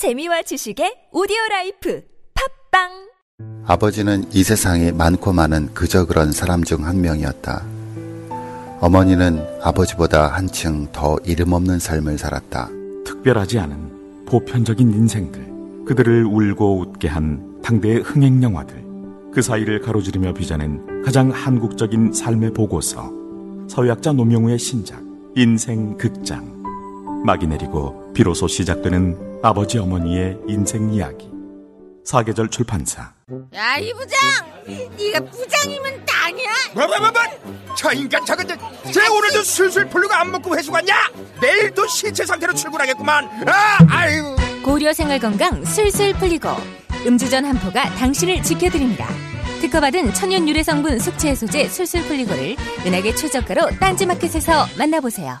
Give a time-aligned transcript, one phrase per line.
[0.00, 2.02] 재미와 지식의 오디오 life
[2.70, 2.88] 팟빵
[3.66, 7.62] 아버지는 이 세상에 많고 많은 그저 그런 사람 중 한 명이었다.
[8.80, 12.70] 어머니는 아버지보다 한층 더 이름 없는 삶을 살았다.
[13.04, 18.82] 특별하지 않은 보편적인 인생들, 그들을 울고 웃게 한 당대의 흥행 영화들,
[19.34, 23.12] 그 사이를 가로지르며 빚어낸 가장 한국적인 삶의 보고서,
[23.68, 25.02] 사회학자 노명우의 신작,
[25.36, 26.58] 인생 극장.
[27.26, 31.30] 막이 내리고 비로소 시작되는 아버지 어머니의 인생 이야기.
[32.04, 33.14] 사계절 출판사.
[33.54, 34.18] 야, 이 부장!
[34.66, 36.50] 네가 부장이면 땅이야?
[36.74, 37.74] 뭐, 뭐, 뭐, 뭐?
[37.74, 38.46] 저 인간 저건
[38.92, 40.94] 쟤 오늘도 술술 풀리고 안 먹고 회수 갔냐?
[41.40, 43.24] 내일도 신체 상태로 출근하겠구만.
[43.48, 44.36] 아, 아유.
[44.62, 46.50] 고려 생활 건강 술술 풀리고
[47.06, 49.08] 음주전 한포가 당신을 지켜드립니다.
[49.62, 55.40] 특허받은 천연 유래 성분 숙취 해소제 술술 풀리고를 은하계 최저가로 딴지마켓에서 만나보세요.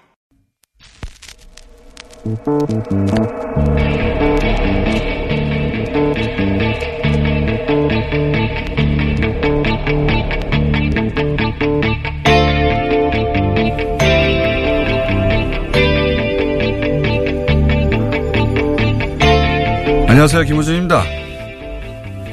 [20.07, 20.43] 안녕하세요.
[20.43, 21.03] 김호준입니다.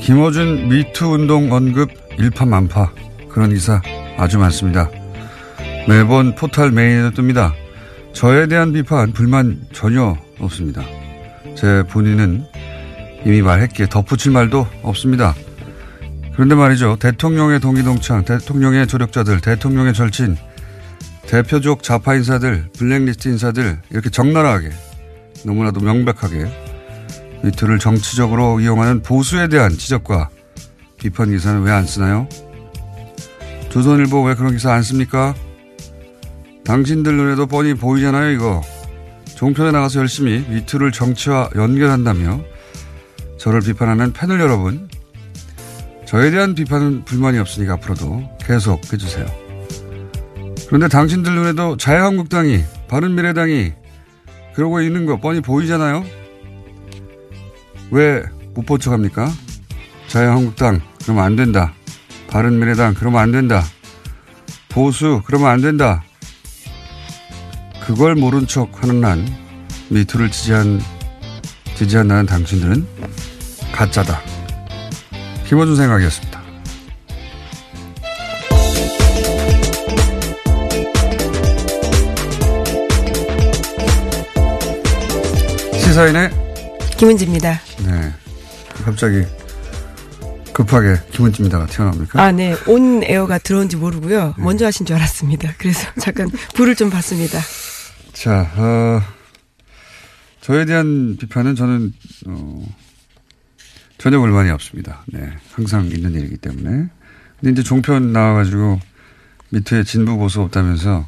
[0.00, 2.92] 김호준 미투 운동 언급 일파만파
[3.30, 3.80] 그런 기사
[4.18, 4.90] 아주 많습니다.
[5.88, 7.67] 매번 포탈 메인에 뜹니다.
[8.18, 10.82] 저에 대한 비판, 불만 전혀 없습니다.
[11.56, 12.44] 제 본인은
[13.24, 15.36] 이미 말했기에 덧붙일 말도 없습니다.
[16.32, 16.96] 그런데 말이죠.
[16.98, 20.36] 대통령의 동기동창, 대통령의 조력자들, 대통령의 절친,
[21.28, 24.70] 대표적 좌파 인사들, 블랙리스트 인사들 이렇게 적나라하게
[25.46, 26.50] 너무나도 명백하게
[27.44, 30.28] 미투를 정치적으로 이용하는 보수에 대한 지적과
[30.96, 32.28] 비판 기사는 왜 안 쓰나요?
[33.68, 35.36] 조선일보 왜 그런 기사 안 씁니까?
[36.68, 38.60] 당신들 눈에도 뻔히 보이잖아요, 이거.
[39.36, 42.40] 종편에 나가서 열심히 미투를 정치와 연결한다며
[43.38, 44.86] 저를 비판하는 패널 여러분,
[46.04, 49.24] 저에 대한 비판은 불만이 없으니까 앞으로도 계속 해주세요.
[50.66, 53.72] 그런데 당신들 눈에도 자유한국당이, 바른미래당이
[54.54, 56.04] 그러고 있는 거 뻔히 보이잖아요?
[57.90, 58.22] 왜
[58.54, 59.30] 못 본 척합니까?
[60.08, 61.72] 자유한국당 그러면 안 된다.
[62.28, 63.62] 바른미래당 그러면 안 된다.
[64.68, 66.02] 보수 그러면 안 된다.
[67.88, 69.26] 그걸 모른 척 하는 난
[69.88, 70.78] 미투를 지지한
[71.74, 72.86] 지지한다는 당신들은
[73.72, 74.20] 가짜다.
[75.46, 76.42] 김호준 생각이었습니다.
[85.72, 86.30] 시사인의
[86.98, 87.58] 김은지입니다.
[87.86, 88.12] 네.
[88.84, 89.24] 갑자기
[90.52, 92.22] 급하게 김은지입니다가 튀어나옵니까?
[92.22, 92.54] 아, 네.
[92.66, 94.34] 온 에어가 들어온지 모르고요.
[94.36, 94.44] 네.
[94.44, 95.54] 먼저 하신 줄 알았습니다.
[95.56, 97.38] 그래서 잠깐 불을 좀 봤습니다.
[98.18, 99.00] 자, 어,
[100.40, 101.92] 저에 대한 비판은 저는,
[102.26, 102.66] 어,
[103.96, 105.04] 전혀 불만이 없습니다.
[105.06, 105.20] 네.
[105.52, 106.88] 항상 있는 일이기 때문에.
[107.38, 108.80] 근데 이제 종편 나와가지고
[109.50, 111.06] 밑에 진부 보수 없다면서,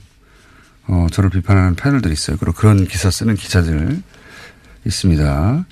[0.87, 2.37] 어, 저를 비판하는 패널들이 있어요.
[2.37, 4.01] 그리고 그런 기사 쓰는 기자들
[4.87, 5.67] 있습니다.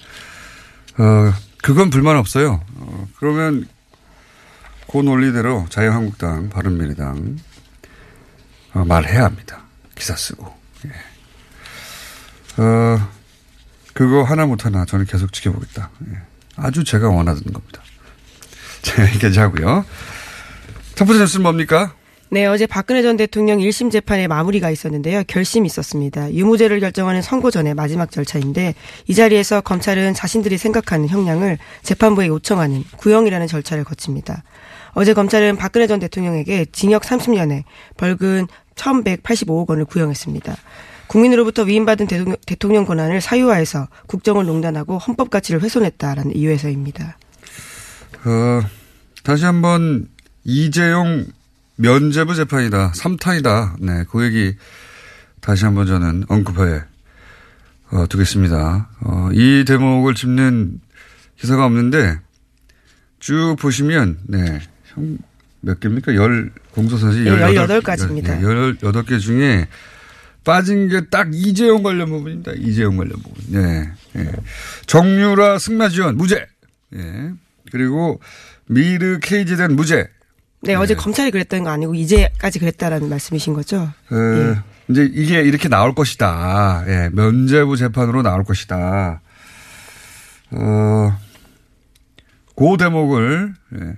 [0.98, 1.32] 어,
[1.62, 2.65] 그건 불만 없어요.
[2.75, 3.65] 어, 그러면
[4.91, 7.37] 그 논리대로 자유한국당, 바른미래당
[8.75, 9.62] 어, 말해야 합니다.
[9.94, 10.53] 기사 쓰고.
[10.87, 11.08] 예.
[12.59, 12.99] 어,
[13.95, 15.91] 그거 하나 못하나 저는 계속 지켜보겠다.
[16.11, 16.19] 예.
[16.57, 17.83] 아주 제가 원하던 겁니다.
[18.83, 19.85] 자, 여기까지 하고요.
[20.95, 21.95] 첫 번째 뉴스는 뭡니까?
[22.31, 25.23] 네, 어제 박근혜 전 대통령 1심 재판에 마무리가 있었는데요.
[25.27, 26.35] 결심이 있었습니다.
[26.35, 28.75] 유무죄를 결정하는 선고 전의 마지막 절차인데
[29.07, 34.43] 이 자리에서 검찰은 자신들이 생각하는 형량을 재판부에 요청하는 구형이라는 절차를 거칩니다.
[34.93, 37.63] 어제 검찰은 박근혜 전 대통령에게 징역 30년에
[37.97, 40.54] 벌금 1185억 원을 구형했습니다.
[41.09, 47.19] 국민으로부터 위임받은 대통령, 대통령 권한을 사유화해서 국정을 농단하고 헌법 가치를 훼손했다라는 이유에서입니다.
[48.25, 48.63] 어,
[49.25, 50.09] 다시 한번
[50.45, 51.27] 이재용
[51.77, 52.93] 면제부 재판이다.
[52.93, 53.81] 3탄이다.
[53.81, 54.57] 네, 그 얘기
[55.41, 56.83] 다시 한번 저는 언급해
[57.91, 58.89] 어, 두겠습니다.
[59.01, 60.81] 어, 이 대목을 짚는
[61.39, 62.19] 기사가 없는데
[63.21, 64.61] 쭉 보시면 네,
[65.61, 66.15] 몇 개입니까?
[66.15, 68.22] 열 공소사실 네, 18가지입니다.
[68.25, 69.69] 네, 18개 중에
[70.45, 72.53] 빠진 게 딱 이재용 관련 부분입니다.
[72.57, 73.35] 이재용 관련 부분.
[73.49, 73.91] 네.
[74.17, 74.33] 예.
[74.87, 76.47] 정유라 승마 지원 무죄.
[76.95, 77.31] 예.
[77.71, 78.21] 그리고
[78.67, 80.09] 미르 KG된 무죄.
[80.63, 83.93] 네, 어제 검찰이 그랬다는 거 아니고 이제까지 그랬다라는 말씀이신 거죠?
[84.09, 84.57] 그
[84.89, 86.85] 이제 이게 이렇게 나올 것이다.
[86.89, 87.11] 예.
[87.13, 89.21] 면죄부 재판으로 나올 것이다.
[90.51, 91.19] 어,
[92.57, 93.95] 그 대목을 예.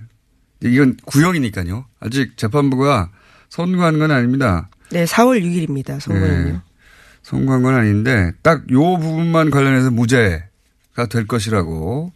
[0.69, 1.87] 이건 구형이니까요.
[2.01, 3.11] 아직 재판부가
[3.49, 4.69] 선고한 건 아닙니다.
[4.91, 6.01] 네, 4월 6일입니다.
[6.01, 6.53] 선고는요.
[6.53, 6.61] 네.
[7.23, 12.13] 선고한 건 아닌데 딱 요 부분만 관련해서 무죄가 될 것이라고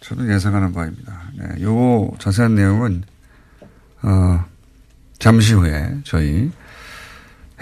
[0.00, 1.22] 저는 예상하는 바입니다.
[1.36, 3.02] 네, 요 자세한 내용은
[4.02, 4.44] 어
[5.18, 6.50] 잠시 후에 저희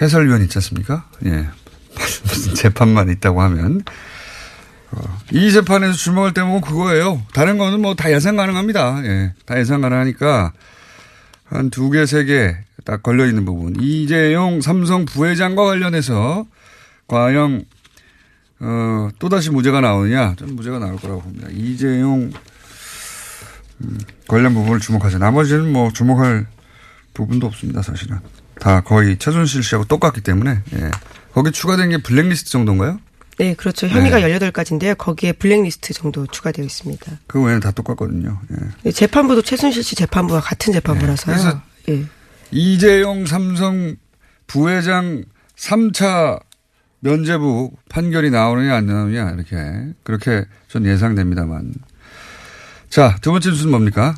[0.01, 1.09] 해설위원 있지 않습니까?
[1.25, 1.47] 예.
[2.23, 3.81] 무슨 재판만 있다고 하면
[4.91, 5.01] 어,
[5.31, 7.21] 이 재판에서 주목할 대목은 그거예요.
[7.33, 9.01] 다른 거는 뭐 다 예상 가능합니다.
[9.05, 9.33] 예.
[9.45, 10.53] 다 예상 가능하니까
[11.45, 13.75] 한 두 개, 세 개 딱 걸려 있는 부분.
[13.81, 16.45] 이재용 삼성 부회장과 관련해서
[17.07, 17.65] 과연
[18.59, 20.35] 어, 또다시 무죄가 나오느냐?
[20.37, 21.47] 저는 무죄가 나올 거라고 봅니다.
[21.51, 22.31] 이재용
[23.81, 25.17] 음, 관련 부분을 주목하죠.
[25.17, 26.47] 나머지는 뭐 주목할
[27.13, 27.81] 부분도 없습니다.
[27.81, 28.19] 사실은
[28.59, 30.91] 다 거의 최순실 씨하고 똑같기 때문에 예.
[31.33, 32.99] 거기 추가된 게 블랙리스트 정도인가요?
[33.37, 33.87] 네, 그렇죠.
[33.87, 34.39] 혐의가 네.
[34.39, 34.97] 18가지인데요.
[34.97, 37.19] 거기에 블랙리스트 정도 추가되어 있습니다.
[37.27, 38.39] 그 외에는 다 똑같거든요.
[38.51, 38.55] 예.
[38.83, 41.61] 네, 재판부도 최순실 씨 재판부와 같은 재판부라서요.
[41.87, 42.05] 네, 예.
[42.51, 43.95] 이재용 삼성
[44.47, 45.23] 부회장
[45.55, 46.39] 3차
[46.99, 49.55] 면제부 판결이 나오느냐 안 나오느냐 이렇게
[50.03, 51.73] 그렇게 전 예상됩니다만.
[52.89, 54.15] 자, 두 번째 뉴스는 뭡니까?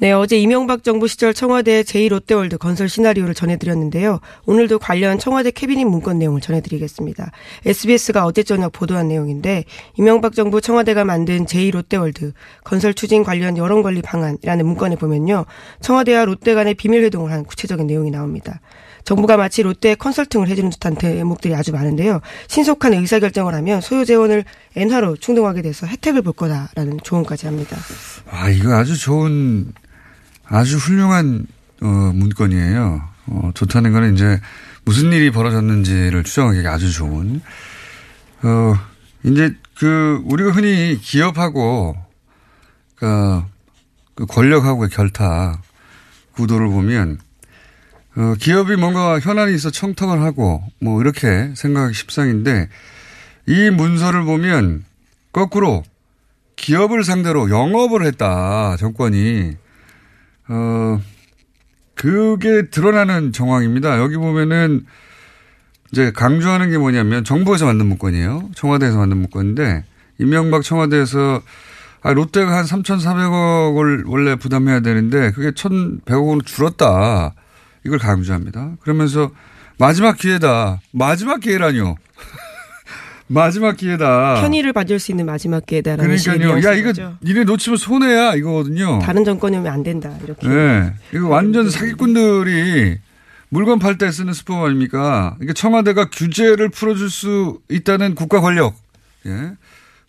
[0.00, 4.20] 네, 어제 이명박 정부 시절 청와대 제2롯데월드 건설 시나리오를 전해드렸는데요.
[4.46, 7.32] 오늘도 관련 청와대 캐비닛 문건 내용을 전해드리겠습니다.
[7.66, 9.64] SBS가 어제 저녁 보도한 내용인데
[9.96, 15.46] 이명박 정부 청와대가 만든 제2롯데월드 건설 추진 관련 여론 관리 방안이라는 문건에 보면요.
[15.80, 18.60] 청와대와 롯데 간의 비밀 회동을 한 구체적인 내용이 나옵니다.
[19.02, 22.20] 정부가 마치 롯데에 컨설팅을 해주는 듯한 대목들이 아주 많은데요.
[22.46, 24.44] 신속한 의사결정을 하면 소요 재원을
[24.76, 27.76] 엔화로 충동하게 돼서 혜택을 볼 거다라는 조언까지 합니다.
[28.30, 29.72] 아, 이거 아주 좋은,
[30.48, 31.46] 아주 훌륭한,
[31.82, 33.08] 어, 문건이에요.
[33.26, 34.40] 어, 좋다는 거는 이제
[34.84, 37.40] 무슨 일이 벌어졌는지를 추정하기 아주 좋은.
[38.42, 38.74] 어,
[39.24, 41.96] 이제 그, 우리가 흔히 기업하고,
[42.96, 43.42] 그,
[44.14, 45.60] 그 권력하고의 결탁
[46.32, 47.18] 구도를 보면,
[48.16, 52.68] 어, 기업이 뭔가 현안이 있어 청탁을 하고, 뭐, 이렇게 생각하기 십상인데,
[53.46, 54.84] 이 문서를 보면,
[55.32, 55.84] 거꾸로,
[56.56, 59.56] 기업을 상대로 영업을 했다, 정권이.
[60.48, 61.00] 어,
[61.94, 63.98] 그게 드러나는 정황입니다.
[63.98, 64.86] 여기 보면은,
[65.92, 68.50] 이제 강조하는 게 뭐냐면, 정부에서 만든 문건이에요.
[68.54, 69.84] 청와대에서 만든 문건인데,
[70.18, 71.42] 이명박 청와대에서,
[72.02, 77.34] 아, 롯데가 한 3,400억을 원래 부담해야 되는데, 그게 1,100억으로 줄었다.
[77.84, 78.76] 이걸 강조합니다.
[78.80, 79.30] 그러면서,
[79.78, 80.80] 마지막 기회다.
[80.92, 81.96] 마지막 기회라뇨.
[83.28, 84.40] 마지막 기회다.
[84.40, 86.62] 편의를 받을 수 있는 마지막 기회다라는 그러니까요.
[86.64, 86.92] 야, 이거.
[87.22, 88.98] 니네 놓치면 손해야, 이거거든요.
[89.00, 90.48] 다른 정권이면 안 된다 이렇게.
[90.48, 90.94] 네.
[91.14, 92.96] 이거 완전 사기꾼들이
[93.50, 95.36] 물건 팔 때 쓰는 수법 아닙니까?
[95.42, 98.74] 이게 청와대가 규제를 풀어줄 수 있다는 국가 권력.
[99.26, 99.52] 예.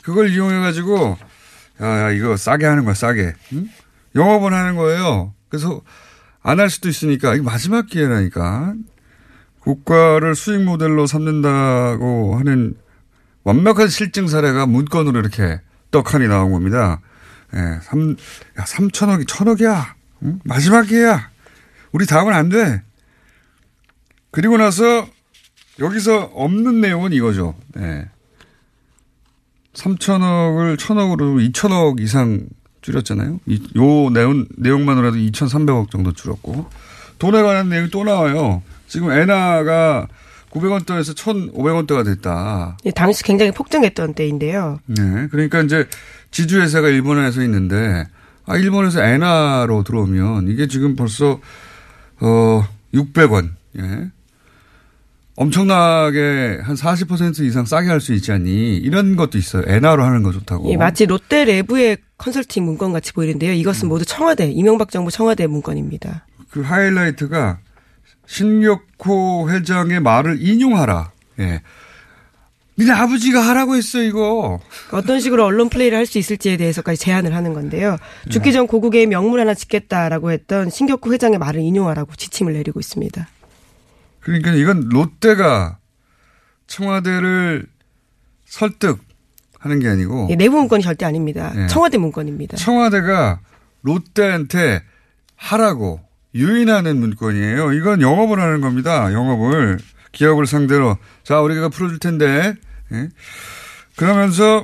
[0.01, 1.17] 그걸 이용해 가지고,
[1.81, 3.33] 야, 야, 이거 싸게 하는 거야, 싸게.
[3.53, 3.69] 응?
[4.15, 5.33] 영업을 하는 거예요.
[5.49, 5.81] 그래서
[6.41, 8.73] 안 할 수도 있으니까, 이게 마지막 기회라니까.
[9.59, 12.75] 국가를 수익 모델로 삼는다고 하는
[13.49, 15.59] 완벽한 실증 사례가 문건으로 이렇게
[15.89, 17.01] 떡하니 나온 겁니다.
[17.55, 18.11] 예, 3,
[18.59, 19.95] 야, 3천억이 천억이야.
[20.21, 20.39] 응?
[20.43, 21.31] 마지막 기회야.
[21.91, 22.83] 우리 다음은 안 돼.
[24.29, 25.07] 그리고 나서
[25.79, 27.55] 여기서 없는 내용은 이거죠.
[27.79, 28.07] 예.
[29.73, 32.47] 3천억을 천억으로 2천억 이상
[32.81, 33.39] 줄였잖아요.
[33.47, 36.69] 이, 요 내용, 내용만으로도 2,300억 정도 줄었고.
[37.17, 38.61] 돈에 관한 내용이 또 나와요.
[38.87, 40.07] 지금 엔화가
[40.51, 42.77] 900원대에서 1,500원대가 됐다.
[42.85, 44.79] 예, 당시 굉장히 폭등했던 때인데요.
[44.87, 45.27] 네.
[45.31, 45.87] 그러니까 이제
[46.31, 48.05] 지주회사가 일본에서 있는데,
[48.45, 51.39] 아, 일본에서 엔화로 들어오면 이게 지금 벌써,
[52.19, 53.49] 어, 600원.
[53.77, 54.09] 예.
[55.35, 58.75] 엄청나게 한 40% 이상 싸게 할 수 있지 않니?
[58.77, 59.63] 이런 것도 있어요.
[59.67, 60.69] 엔화로 하는 거 좋다고.
[60.71, 63.53] 예, 마치 롯데 레브의 컨설팅 문건 같이 보이는데요.
[63.53, 66.25] 이것은 모두 청와대, 이명박 정부 청와대 문건입니다.
[66.49, 67.59] 그 하이라이트가
[68.29, 71.11] 신격호 회장의 말을 인용하라.
[71.39, 71.61] 예.
[72.77, 74.61] 니네 아버지가 하라고 했어, 이거.
[74.91, 77.97] 어떤 식으로 언론 플레이를 할 수 있을지에 대해서까지 제안을 하는 건데요.
[78.29, 83.27] 죽기 전 고국에 명물 하나 짓겠다라고 했던 신격호 회장의 말을 인용하라고 지침을 내리고 있습니다.
[84.21, 85.77] 그러니까 이건 롯데가
[86.67, 87.65] 청와대를
[88.45, 91.51] 설득하는 게 아니고 예, 내부 문건이 절대 아닙니다.
[91.57, 91.67] 예.
[91.67, 92.57] 청와대 문건입니다.
[92.57, 93.39] 청와대가
[93.81, 94.83] 롯데한테
[95.35, 95.99] 하라고
[96.35, 97.73] 유인하는 문건이에요.
[97.73, 99.11] 이건 영업을 하는 겁니다.
[99.13, 99.79] 영업을.
[100.11, 102.55] 기업을 상대로 자 우리가 풀어줄 텐데
[102.91, 103.09] 예?
[103.95, 104.63] 그러면서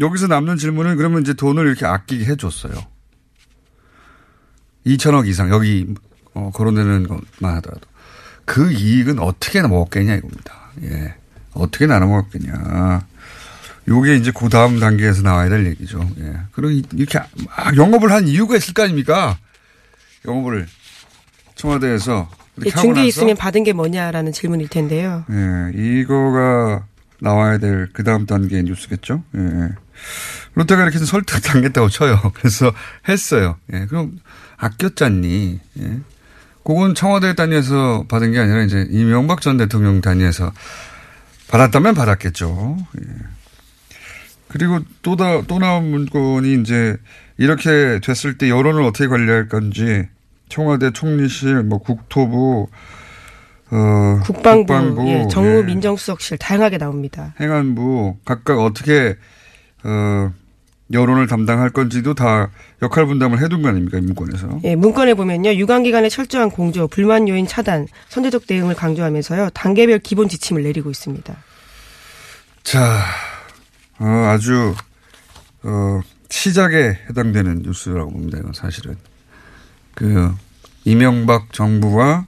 [0.00, 2.72] 여기서 남는 질문은 그러면 이제 돈을 이렇게 아끼게 해줬어요.
[4.86, 5.86] 2천억 이상 여기
[6.34, 7.82] 어, 거론되는 것만 하더라도
[8.44, 10.54] 그 이익은 어떻게 먹었겠냐 이겁니다.
[10.82, 11.14] 예.
[11.52, 13.06] 어떻게 나눠 먹었겠냐.
[13.88, 16.08] 요게 이제 그 다음 단계에서 나와야 될 얘기죠.
[16.20, 16.40] 예.
[16.52, 19.36] 그리고 이렇게 막 영업을 한 이유가 있을 거 아닙니까?
[20.28, 20.66] 영업을
[21.54, 22.28] 청와대에서
[22.80, 25.24] 중개 있으면 받은 게 뭐냐라는 질문일 텐데요.
[25.30, 26.84] 예, 이거가
[27.20, 29.24] 나와야 될 그 다음 단계 뉴스겠죠.
[29.36, 29.68] 예.
[30.54, 32.20] 롯데가 이렇게 설득 당했다고 쳐요.
[32.34, 32.72] 그래서
[33.08, 33.56] 했어요.
[33.72, 34.18] 예, 그럼
[34.56, 35.60] 아꼈잖니.
[35.80, 35.98] 예.
[36.64, 40.52] 그건 청와대 단위에서 받은 게 아니라 이제 이명박 전 대통령 단위에서
[41.48, 42.76] 받았다면 받았겠죠.
[43.00, 43.06] 예.
[44.48, 46.96] 그리고 또, 다, 또 나온 문건이 이제
[47.36, 50.08] 이렇게 됐을 때 여론을 어떻게 관리할 건지
[50.48, 52.68] 청와대 총리실, 뭐 국토부,
[53.70, 55.62] 어, 국방부, 국방부 예, 정무 예.
[55.62, 57.34] 민정수석실 다양하게 나옵니다.
[57.40, 59.16] 행안부 각각 어떻게
[59.84, 60.32] 어,
[60.92, 62.50] 여론을 담당할 건지도 다
[62.80, 64.60] 역할 분담을 해둔 거 아닙니까 문건에서?
[64.64, 70.62] 예, 문건에 보면요 유관기관의 철저한 공조, 불만 요인 차단, 선제적 대응을 강조하면서요 단계별 기본 지침을
[70.62, 71.36] 내리고 있습니다.
[72.62, 73.04] 자,
[73.98, 74.74] 어, 아주
[75.62, 76.00] 어,
[76.30, 78.38] 시작에 해당되는 뉴스라고 봅니다.
[78.38, 78.96] 이건 사실은
[79.98, 80.32] 그
[80.84, 82.26] 이명박 정부와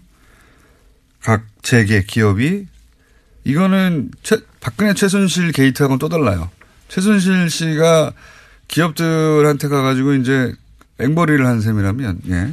[1.23, 2.67] 각 재계 기업이
[3.45, 6.51] 이거는 최, 박근혜 최순실 게이트하고는 또 달라요.
[6.89, 8.13] 최순실 씨가
[8.67, 10.53] 기업들한테 가가지고 이제
[10.99, 12.53] 앵벌이를 한 셈이라면, 예.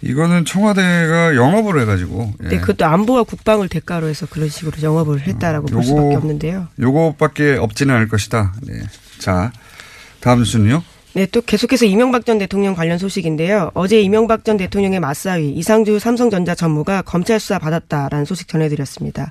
[0.00, 2.32] 이거는 청와대가 영업을 해가지고.
[2.44, 2.48] 예.
[2.48, 6.68] 네, 그것도 안보와 국방을 대가로 해서 그런 식으로 영업을 했다라고 어, 요거, 볼 수밖에 없는데요.
[6.78, 8.54] 요거밖에 없지는 않을 것이다.
[8.62, 8.80] 네.
[9.18, 9.52] 자,
[10.20, 10.82] 다음 뉴스는요?
[11.14, 13.70] 네, 또 계속해서 이명박 전 대통령 관련 소식인데요.
[13.74, 19.30] 어제 이명박 전 대통령의 맞사위 이상주 삼성전자 전무가 검찰 수사 받았다라는 소식 전해드렸습니다.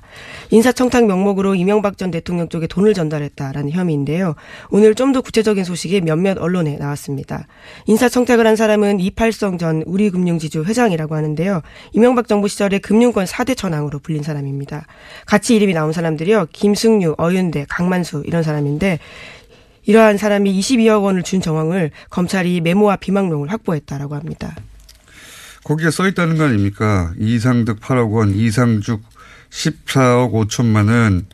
[0.50, 4.34] 인사청탁 명목으로 이명박 전 대통령 쪽에 돈을 전달했다라는 혐의인데요.
[4.70, 7.46] 오늘 좀 더 구체적인 소식이 몇몇 언론에 나왔습니다.
[7.86, 11.60] 인사청탁을 한 사람은 이팔성 전 우리금융지주 회장이라고 하는데요.
[11.92, 14.86] 이명박 정부 시절에 금융권 4대 천왕으로 불린 사람입니다.
[15.26, 16.46] 같이 이름이 나온 사람들이요.
[16.52, 18.98] 김승유, 어윤대, 강만수 이런 사람인데
[19.86, 24.56] 이러한 사람이 22억 원을 준 정황을 검찰이 메모와 비망록을 확보했다라고 합니다.
[25.64, 27.12] 거기에 써 있다는 거 아닙니까?
[27.18, 29.02] 이상득 8억 원, 이상죽
[29.50, 31.26] 14억 5천만 원,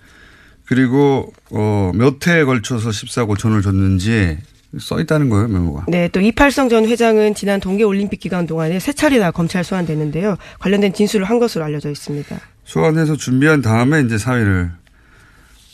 [0.66, 4.38] 그리고 어, 몇 해에 걸쳐서 14억 5천을 줬는지
[4.78, 5.86] 써 있다는 거예요, 메모가.
[5.88, 10.36] 네, 또 이팔성 전 회장은 지난 동계올림픽 기간 동안에 세 차례나 검찰 소환됐는데요.
[10.60, 12.38] 관련된 진술을 한 것으로 알려져 있습니다.
[12.64, 14.70] 소환해서 준비한 다음에 이제 사회를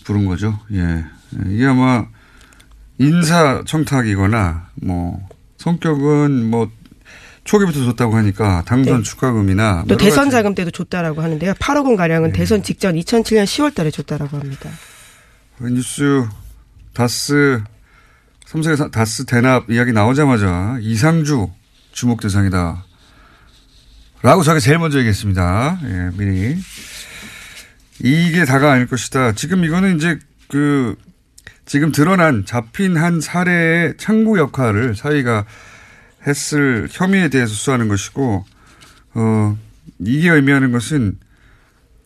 [0.04, 0.58] 부른 거죠.
[0.72, 1.04] 예.
[1.50, 2.06] 이게 아마
[2.98, 6.70] 인사 청탁이거나 뭐 성격은 뭐
[7.44, 9.02] 초기부터 줬다고 하니까 당선 네.
[9.02, 11.54] 축하금이나 또 대선 자금 때도 줬다라고 하는데요.
[11.54, 12.38] 8억 원 가량은 네.
[12.38, 14.70] 대선 직전 2007년 10월 달에 줬다라고 합니다.
[15.60, 16.26] 뉴스
[16.92, 17.62] 다스
[18.46, 21.48] 삼성의 다스 대납 이야기 나오자마자 이상주
[21.92, 22.84] 주목 대상이다.
[24.22, 25.78] 라고 저가 제일 먼저 얘기했습니다.
[25.84, 26.56] 예, 미리.
[28.00, 29.32] 이게 다가 아닐 것이다.
[29.32, 30.96] 지금 이거는 이제 그
[31.66, 35.44] 지금 드러난 잡힌 한 사례의 창구 역할을 사회가
[36.26, 38.44] 했을 혐의에 대해서 수사하는 것이고,
[39.14, 39.58] 어,
[39.98, 41.18] 이게 의미하는 것은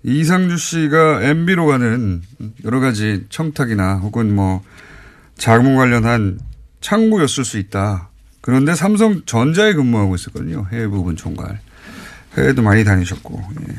[0.02, 2.22] 이상주 씨가 MB로 가는
[2.64, 4.62] 여러 가지 청탁이나 혹은 뭐
[5.36, 6.40] 자금 관련한
[6.80, 8.08] 창구였을 수 있다.
[8.40, 10.66] 그런데 삼성전자에 근무하고 있었거든요.
[10.72, 11.60] 해외 부분 총괄.
[12.38, 13.42] 해외도 많이 다니셨고.
[13.68, 13.74] 예.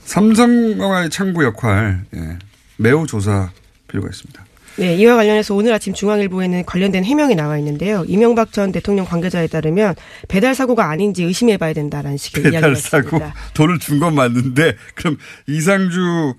[0.00, 2.38] 삼성과의 창구 역할, 예.
[2.76, 3.50] 매우 조사
[3.86, 4.49] 필요가 있습니다.
[4.76, 8.04] 네, 이와 관련해서 오늘 아침 중앙일보에는 관련된 해명이 나와 있는데요.
[8.06, 9.94] 이명박 전 대통령 관계자에 따르면
[10.28, 13.34] 배달 사고가 아닌지 의심해봐야 된다라는 식의 배달 이야기가 사고 있습니다.
[13.54, 16.34] 돈을 준 건 맞는데 그럼 이상주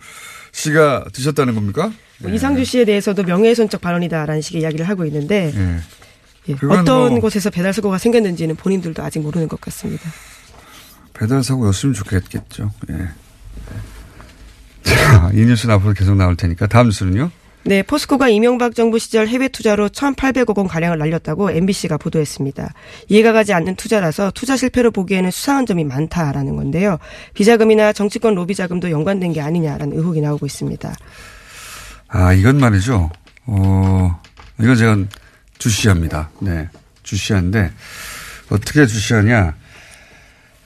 [0.54, 1.92] 씨가 드셨다는 겁니까?
[2.20, 2.36] 뭐 네.
[2.36, 5.78] 이상주 씨에 대해서도 명예훼손적 발언이다라는 식의 이야기를 하고 있는데 네.
[6.50, 10.10] 예, 어떤 뭐 곳에서 배달 사고가 생겼는지는 본인들도 아직 모르는 것 같습니다.
[11.14, 12.72] 배달 사고였으면 좋겠겠죠.
[12.90, 13.10] 예.
[14.84, 17.30] 자, 이 뉴스는 앞으로 계속 나올 테니까 다음 뉴스는요?
[17.64, 22.74] 네, 포스코가 이명박 정부 시절 해외 투자로 1,800억 원 가량을 날렸다고 MBC가 보도했습니다.
[23.08, 26.98] 이해가 가지 않는 투자라서 투자 실패로 보기에는 수상한 점이 많다라는 건데요.
[27.36, 30.92] 비자금이나 정치권 로비 자금도 연관된 게 아니냐라는 의혹이 나오고 있습니다.
[32.08, 33.12] 아, 이건 말이죠.
[33.46, 34.22] 어,
[34.60, 34.98] 이건 제가
[35.60, 36.32] 주시합니다.
[36.40, 36.68] 네,
[37.04, 37.72] 주시한데
[38.50, 39.56] 어떻게 주시하냐?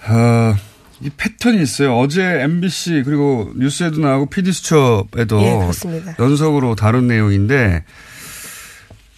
[0.07, 0.55] 어,
[1.01, 1.97] 이 패턴이 있어요.
[1.97, 5.71] 어제 MBC 그리고 뉴스에도 나오고 PD수첩에도 예,
[6.19, 7.83] 연속으로 다룬 내용인데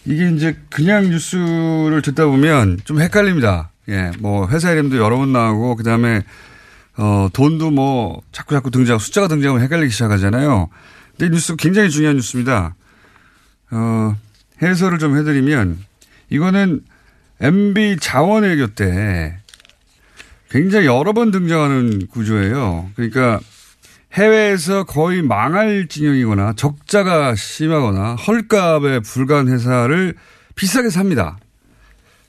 [0.04, 3.70] 이게 이제 그냥 뉴스를 듣다 보면 좀 헷갈립니다.
[3.88, 6.22] 예, 뭐 회사 이름도 여러 번 나오고 그 다음에
[6.96, 10.68] 어, 돈도 뭐 자꾸 자꾸 등장하고 숫자가 등장하면 헷갈리기 시작하잖아요.
[11.16, 12.74] 근데 이 뉴스 굉장히 중요한 뉴스입니다.
[13.70, 14.16] 어,
[14.60, 15.78] 해설을 좀 해드리면
[16.30, 16.80] 이거는
[17.40, 19.38] MB 자원외교 때
[20.50, 22.90] 굉장히 여러 번 등장하는 구조예요.
[22.96, 23.40] 그러니까
[24.14, 30.14] 해외에서 거의 망할 진영이거나 적자가 심하거나 헐값에 불과한 회사를
[30.54, 31.38] 비싸게 삽니다.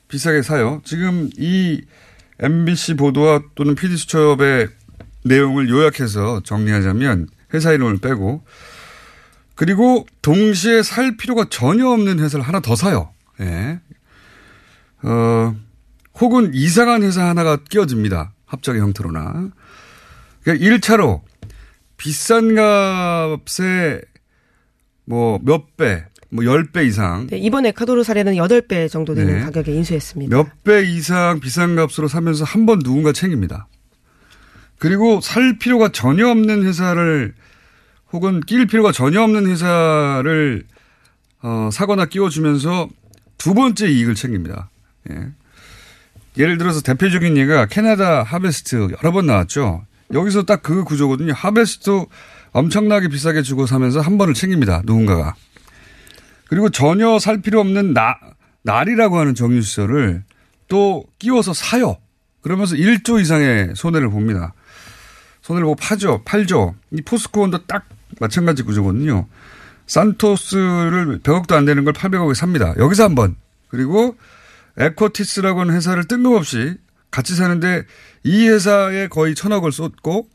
[0.08, 0.82] 비싸게 사요.
[0.84, 1.80] 지금 이
[2.40, 4.68] MBC 보도와 또는 PD수첩의
[5.24, 8.42] 내용을 요약해서 정리하자면 회사 이름을 빼고
[9.54, 13.10] 그리고 동시에 살 필요가 전혀 없는 회사를 하나 더 사요.
[13.40, 13.80] 예.
[15.02, 15.54] 어,
[16.20, 18.32] 혹은 이상한 회사 하나가 끼어듭니다.
[18.46, 19.50] 합작의 형태로나.
[20.42, 21.20] 그러니까 1차로
[21.96, 24.00] 비싼 값에
[25.04, 27.26] 뭐 몇 배, 뭐 10배 이상.
[27.26, 29.40] 네, 이번 에카도르 사례는 8배 정도 되는 네.
[29.42, 30.34] 가격에 인수했습니다.
[30.36, 33.66] 몇 배 이상 비싼 값으로 사면서 한 번 누군가 챙깁니다.
[34.78, 37.34] 그리고 살 필요가 전혀 없는 회사를
[38.12, 40.64] 혹은 끼일 필요가 전혀 없는 회사를
[41.42, 42.88] 어, 사거나 끼워주면서
[43.38, 44.70] 두 번째 이익을 챙깁니다.
[45.10, 45.28] 예.
[46.40, 49.84] 예를 들어서 대표적인 예가 캐나다 하베스트 여러 번 나왔죠.
[50.12, 51.32] 여기서 딱 그 구조거든요.
[51.34, 52.06] 하베스트
[52.52, 54.82] 엄청나게 비싸게 주고 사면서 한 번을 챙깁니다.
[54.84, 55.34] 누군가가.
[56.48, 58.16] 그리고 전혀 살 필요 없는 나,
[58.62, 60.24] 날이라고 하는 정유시설을
[60.66, 61.98] 또 끼워서 사요.
[62.40, 64.54] 그러면서 1조 이상의 손해를 봅니다.
[65.42, 66.22] 손해를 보고 파죠.
[66.24, 66.74] 팔죠.
[66.90, 67.84] 이 포스코원도 딱
[68.18, 69.26] 마찬가지 구조거든요.
[69.86, 72.74] 산토스를 100억도 안 되는 걸 800억에 삽니다.
[72.78, 73.36] 여기서 한 번.
[73.68, 74.16] 그리고
[74.76, 76.76] 에코티스라고 하는 회사를 뜬금없이
[77.10, 77.84] 같이 사는데
[78.22, 80.28] 이 회사에 거의 천억을 쏟고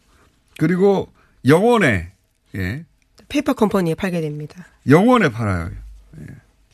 [0.57, 1.11] 그리고
[1.45, 2.11] 영 원에
[2.55, 2.85] 예.
[3.29, 4.65] 페이퍼 컴퍼니에 팔게 됩니다.
[4.87, 5.71] 영 원에 팔아요.
[6.19, 6.25] 예.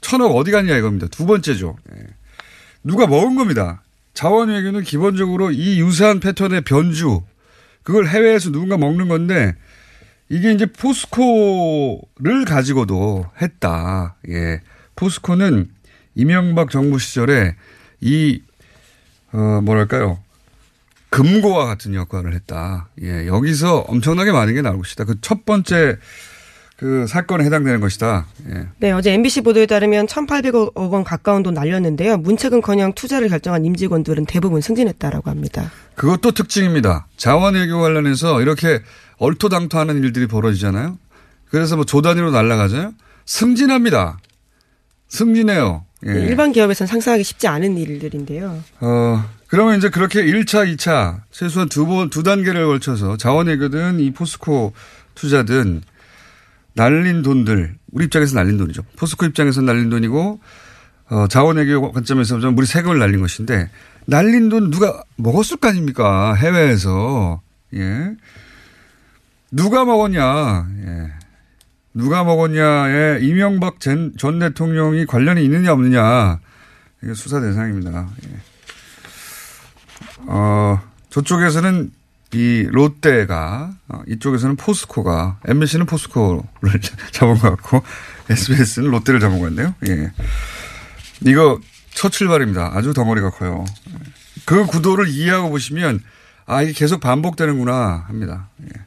[0.02, 1.08] 천억 어디 갔냐 이겁니다.
[1.08, 1.78] 두 번째죠.
[1.96, 2.08] 예.
[2.84, 3.84] 누가 먹은 겁니다.
[4.14, 7.24] 자원외교는 기본적으로 이 유사한 패턴의 변주
[7.84, 9.56] 그걸 해외에서 누군가 먹는 건데
[10.30, 14.16] 이게 이제 포스코를 가지고도 했다.
[14.30, 14.62] 예.
[14.96, 15.70] 포스코는
[16.16, 17.56] 이명박 정부 시절에
[18.02, 18.42] 이,
[19.32, 20.20] 어, 뭐랄까요.
[21.10, 22.90] 금고와 같은 역할을 했다.
[23.02, 23.28] 예.
[23.28, 25.04] 여기서 엄청나게 많은 게 나올 것이다.
[25.04, 25.98] 그 첫 번째
[26.78, 28.26] 그 사건에 해당되는 것이다.
[28.50, 28.68] 예.
[28.80, 32.18] 네, 어제 MBC 보도에 따르면 1,800억 원 가까운 돈 날렸는데요.
[32.18, 35.70] 문책은커녕 투자를 결정한 임직원들은 대부분 승진했다라고 합니다.
[35.96, 37.06] 그것도 특징입니다.
[37.18, 38.82] 자원외교 관련해서 이렇게
[39.18, 40.98] 얼토당토하는 일들이 벌어지잖아요.
[41.52, 42.94] 그래서 뭐 조단위로 날아가잖아요.
[43.26, 44.18] 승진합니다.
[45.10, 45.86] 승진해요.
[46.08, 46.12] 예.
[46.12, 48.64] 일반 기업에서는 상상하기 쉽지 않은 일들인데요.
[48.80, 54.74] 어, 그러면 이제 그렇게 1차, 2차, 최소한 두 번, 두 단계를 걸쳐서 자원외교든 이 포스코
[55.14, 55.82] 투자든
[56.74, 58.84] 날린 돈들, 우리 입장에서 날린 돈이죠.
[58.96, 60.40] 포스코 입장에서 날린 돈이고,
[61.10, 63.70] 어, 자원외교 관점에서 보면 우리 세금을 날린 것인데,
[64.06, 66.34] 날린 돈 누가 먹었을 거 아닙니까?
[66.34, 67.42] 해외에서.
[67.76, 68.16] 예.
[69.52, 70.68] 누가 먹었냐.
[70.86, 71.21] 예.
[71.94, 76.40] 누가 먹었냐에 이명박 전, 전 대통령이 관련이 있느냐 없느냐.
[77.04, 78.10] 이게 수사 대상입니다.
[78.26, 78.30] 예.
[80.28, 81.92] 어, 저쪽에서는
[82.34, 86.80] 이 롯데가 어, 이쪽에서는 포스코가 MBC는 포스코를
[87.12, 87.84] 잡은 것 같고
[88.30, 89.76] SBS는 롯데를 잡은 것 같네요.
[89.90, 90.12] 예.
[91.26, 91.60] 이거
[91.94, 92.72] 첫 출발입니다.
[92.74, 93.66] 아주 덩어리가 커요.
[94.46, 96.00] 그 구도를 이해하고 보시면
[96.46, 98.48] 아 이게 계속 반복되는구나 합니다.
[98.64, 98.80] 예.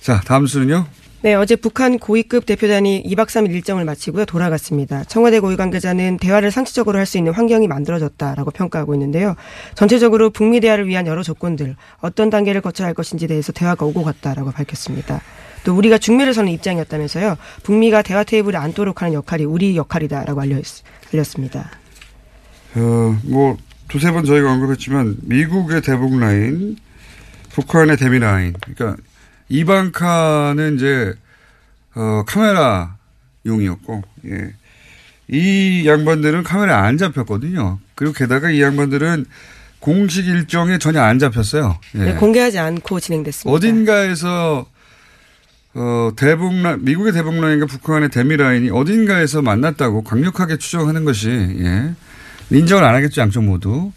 [0.00, 0.86] 자 다음 수는요.
[1.22, 4.24] 네, 어제 북한 고위급 대표단이 2박 3일 일정을 마치고요.
[4.24, 5.04] 돌아갔습니다.
[5.04, 9.34] 청와대 고위 관계자는 대화를 상시적으로 할 수 있는 환경이 만들어졌다라고 평가하고 있는데요.
[9.74, 14.52] 전체적으로 북미 대화를 위한 여러 조건들, 어떤 단계를 거쳐야 할 것인지 대해서 대화가 오고 갔다라고
[14.52, 15.20] 밝혔습니다.
[15.64, 17.36] 또 우리가 중매를 서는 입장이었다면서요.
[17.64, 20.62] 북미가 대화 테이블에 앉도록 하는 역할이 우리 역할이다라고 알렸,
[21.12, 21.70] 알렸습니다.
[22.76, 26.76] 어, 뭐 두세 번 저희가 언급했지만 미국의 대북 라인,
[27.50, 29.02] 북한의 대미 라인, 그러니까
[29.50, 31.12] 이방카는 이제
[31.94, 32.96] 어, 카메라
[33.44, 34.54] 용이었고, 예.
[35.28, 37.78] 이 양반들은 카메라에 안 잡혔거든요.
[37.94, 39.26] 그리고 게다가 이 양반들은
[39.80, 41.78] 공식 일정에 전혀 안 잡혔어요.
[41.96, 41.98] 예.
[41.98, 43.54] 네, 공개하지 않고 진행됐습니다.
[43.54, 44.66] 어딘가에서
[45.74, 51.94] 어, 대북라, 미국의 대북라인과 북한의 대미라인이 어딘가에서 만났다고 강력하게 추정하는 것이, 예.
[52.50, 53.92] 인정을 안 하겠죠, 양쪽 모두.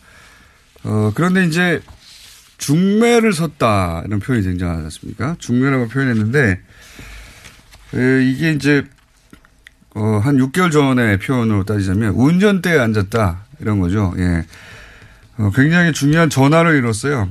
[0.84, 1.82] 어, 그런데 이제
[2.58, 5.36] 중매를 섰다, 이런 표현이 등장하지 않습니까?
[5.39, 6.62] 중매라고 표현했는데,
[7.96, 8.84] 에, 이게 이제,
[9.96, 14.46] 어, 한 6개월 전의 표현으로 따지자면, 운전대에 앉았다, 이런 거죠, 예.
[15.38, 17.30] 어, 굉장히 중요한 전화를 이뤘어요.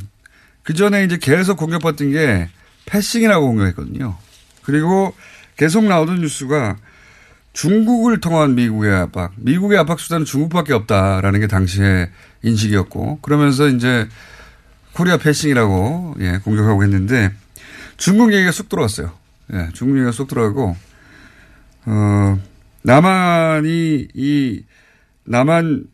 [0.63, 2.49] 그 전에 이제 계속 공격받던 게
[2.87, 4.17] 패싱이라고 공격했거든요.
[4.63, 5.15] 그리고
[5.57, 6.77] 계속 나오던 뉴스가
[7.53, 12.09] 중국을 통한 미국의 압박, 미국의 압박 수단은 중국밖에 없다라는 게 당시의
[12.43, 14.09] 인식이었고, 그러면서 이제
[14.95, 17.33] 코리아 패싱이라고 예, 공격하고 했는데
[17.97, 19.13] 중국 얘기가 쑥 들어왔어요.
[19.53, 20.77] 예, 중국 얘기가 쑥 들어가고
[21.87, 22.39] 어,
[22.83, 24.65] 남한이 이
[25.25, 25.87] 남한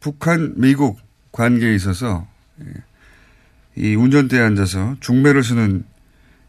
[0.00, 0.98] 북한 미국
[1.32, 2.26] 관계에 있어서
[2.62, 2.66] 예,
[3.76, 5.84] 이 운전대에 앉아서 중매를 쓰는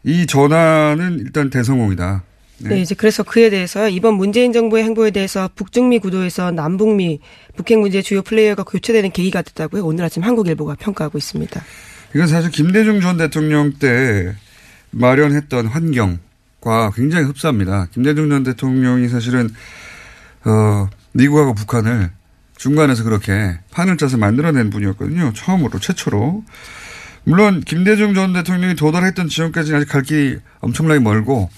[0.04, 2.22] 이 전화는 일단 대성공이다.
[2.60, 2.80] 네.
[2.80, 7.20] 이제 그래서 그에 대해서 이번 문재인 정부의 행보에 대해서 북중미 구도에서 남북미
[7.56, 9.84] 북핵 문제 주요 플레이어가 교체되는 계기가 됐다고요.
[9.84, 11.62] 오늘 아침 한국일보가 평가하고 있습니다.
[12.14, 14.34] 이건 사실 김대중 전 대통령 때
[14.90, 17.86] 마련했던 환경과 굉장히 흡사합니다.
[17.92, 19.50] 김대중 전 대통령이 사실은
[20.44, 22.10] 어 미국하고 북한을
[22.56, 25.32] 중간에서 그렇게 판을 짜서 만들어낸 분이었거든요.
[25.34, 26.44] 처음으로 최초로.
[27.24, 31.50] 물론 김대중 전 대통령이 도달했던 지점까지는 아직 갈 길이 엄청나게 멀고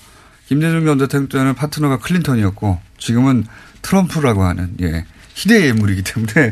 [0.49, 3.45] 김대중 전 대통령 때는 파트너가 클린턴이었고 지금은
[3.83, 6.51] 트럼프라고 하는 예 희대의 인물이기 때문에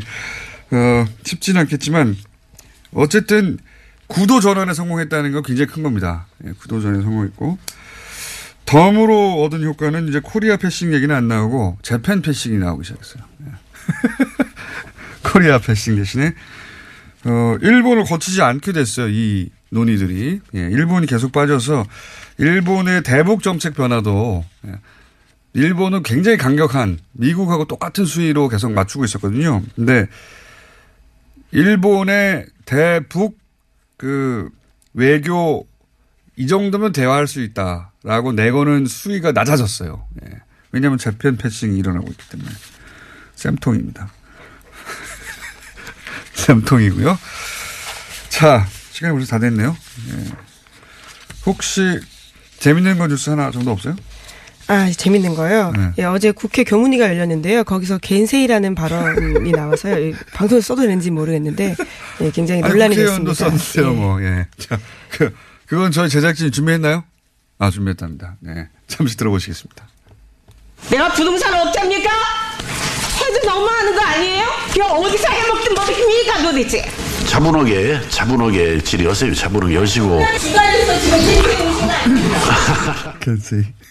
[0.71, 2.15] 어 쉽지는 않겠지만
[2.93, 3.59] 어쨌든
[4.09, 6.25] 구도 전환에 성공했다는 건 굉장히 큰 겁니다.
[6.43, 7.57] 예, 구도 전환에 성공했고
[8.65, 13.23] 덤으로 얻은 효과는 이제 코리아 패싱 얘기는 안 나오고 재팬 패싱이 나오기 시작했어요.
[13.45, 13.51] 예.
[15.31, 16.33] 코리아 패싱 대신에
[17.25, 19.09] 어 일본을 거치지 않게 됐어요.
[19.09, 21.85] 이 논의들이 예, 일본이 계속 빠져서
[22.39, 24.71] 일본의 대북 정책 변화도 예,
[25.53, 29.61] 일본은 굉장히 강력한 미국하고 똑같은 수위로 계속 맞추고 있었거든요.
[29.75, 30.07] 근데
[31.51, 33.38] 일본의 대북
[33.99, 34.49] 그
[34.93, 35.67] 외교
[36.37, 40.07] 이 정도면 대화할 수 있다라고 내거는 수위가 낮아졌어요.
[40.23, 40.39] 예.
[40.71, 42.49] 왜냐하면 재편 패싱이 일어나고 있기 때문에
[43.35, 44.09] 쌤통입니다.
[46.33, 47.19] 쌤통이고요.
[48.29, 49.75] 자 시간이 벌써 다 됐네요.
[50.11, 50.31] 예.
[51.45, 51.99] 혹시
[52.59, 53.97] 재밌는 거 뉴스 하나 정도 없어요?
[54.69, 55.73] 아, 재밌는 거요.
[55.75, 55.91] 네.
[55.97, 57.63] 예, 어제 국회 교문위가 열렸는데요.
[57.63, 60.13] 거기서 겐세이라는 발언이 나와서요.
[60.35, 61.75] 방송에 써도 되는지 모르겠는데
[62.21, 63.33] 예, 굉장히 논란이 아니, 됐습니다.
[63.33, 63.91] 썼어요, 예.
[63.95, 64.21] 뭐.
[64.21, 64.45] 예.
[64.59, 64.79] 자,
[65.09, 65.33] 그
[65.65, 67.03] 그건 저희 제작진이 준비했나요?
[67.57, 68.37] 아, 준비했답니다.
[68.41, 68.67] 네.
[68.87, 69.87] 잠시 들어보시겠습니다.
[70.91, 72.09] 내가 부동산 업자입니까?
[73.19, 74.45] 해도 너무하는 거 아니에요?
[74.71, 76.85] 그 어디서 해먹든 뭐입니까 도대체?
[77.25, 79.33] 차분하게 차분하게 질의하세요.
[79.33, 80.23] 차분하게 하시고.
[80.39, 81.49] 기다렸어 지금
[83.19, 83.63] 견세.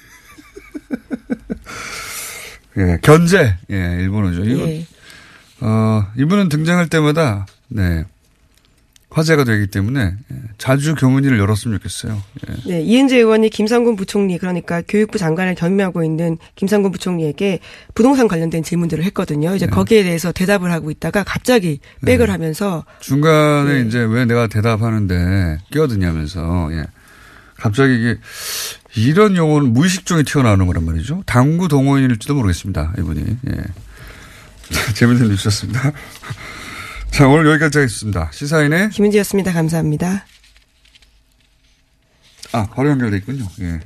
[2.78, 3.56] 예, 견제.
[3.70, 4.44] 예, 일본어죠.
[4.44, 4.86] 이거, 예.
[5.60, 8.04] 어, 이분은 등장할 때마다, 네.
[9.10, 12.22] 화제가 되기 때문에 예, 자주 교문위를 열었으면 좋겠어요.
[12.66, 12.68] 예.
[12.68, 17.60] 네, 이은재 의원이 김상곤 부총리 그러니까 교육부 장관을 겸임하고 있는 김상곤 부총리에게
[17.94, 19.56] 부동산 관련된 질문들을 했거든요.
[19.56, 19.70] 이제 네.
[19.70, 22.32] 거기에 대해서 대답을 하고 있다가 갑자기 백을 네.
[22.32, 23.88] 하면서 중간에 네.
[23.88, 26.84] 이제 왜 내가 대답하는데 끼어드냐면서 예.
[27.56, 28.18] 갑자기 이게
[28.96, 31.22] 이런 용어는 무의식 중에 튀어나오는 거란 말이죠.
[31.26, 32.94] 당구 동호인일지도 모르겠습니다.
[32.98, 33.20] 이분이.
[33.48, 33.52] 예.
[34.94, 35.92] 재밌는 뉴스였습니다.
[37.10, 38.30] 자, 오늘 여기까지 하겠습니다.
[38.32, 39.52] 시사인의 김은지였습니다.
[39.52, 40.24] 감사합니다.
[42.52, 43.44] 아, 바로 연결돼 있군요.
[43.60, 43.80] 예.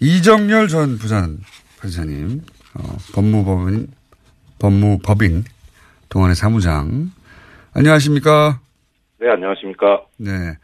[0.00, 1.38] 이정열 전 부산
[1.80, 2.42] 판사님,
[2.74, 3.88] 어, 법무법인,
[4.58, 5.44] 법무법인
[6.08, 7.10] 동안의 사무장.
[7.72, 8.60] 안녕하십니까?
[9.20, 10.02] 네, 안녕하십니까?
[10.18, 10.56] 네.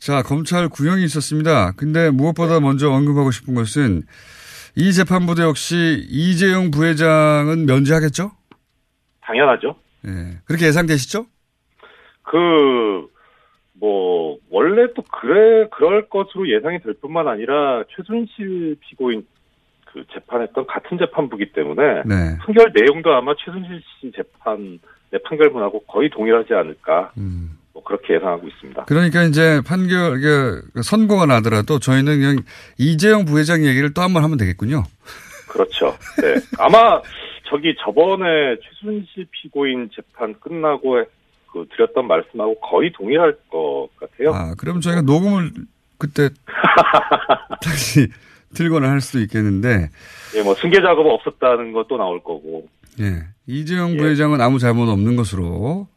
[0.00, 1.72] 자, 검찰 구형이 있었습니다.
[1.76, 4.02] 근데 무엇보다 먼저 언급하고 싶은 것은
[4.74, 8.30] 이 재판부도 역시 이재용 부회장은 면제하겠죠?
[9.20, 9.76] 당연하죠.
[10.06, 10.38] 예.
[10.46, 11.26] 그렇게 예상되시죠?
[12.22, 13.06] 그,
[13.74, 19.26] 뭐, 원래 또 그래, 그럴 것으로 예상이 될 뿐만 아니라 최순실 피고인
[19.84, 22.38] 그 재판했던 같은 재판부기 때문에 네.
[22.38, 24.78] 판결 내용도 아마 최순실 씨 재판
[25.12, 27.12] 의 판결문하고 거의 동일하지 않을까.
[27.18, 27.58] 음.
[27.72, 28.84] 뭐 그렇게 예상하고 있습니다.
[28.86, 32.36] 그러니까 이제 판결, 이게 선고가 나더라도 저희는 그냥
[32.78, 34.82] 이재용 부회장 얘기를 또 한 번 하면 되겠군요.
[35.48, 35.96] 그렇죠.
[36.22, 36.34] 네.
[36.58, 37.00] 아마
[37.48, 41.04] 저기 저번에 최순실 피고인 재판 끝나고
[41.52, 44.32] 그 드렸던 말씀하고 거의 동일할 것 같아요.
[44.34, 45.50] 아, 그럼 저희가 녹음을
[45.98, 46.28] 그때
[47.62, 48.08] 다시
[48.54, 49.90] 들거나 할 수도 있겠는데.
[50.36, 52.68] 예, 뭐 승계 작업 없었다는 것도 나올 거고.
[53.00, 53.24] 예.
[53.46, 53.96] 이재용 예.
[53.96, 55.88] 부회장은 아무 잘못 없는 것으로.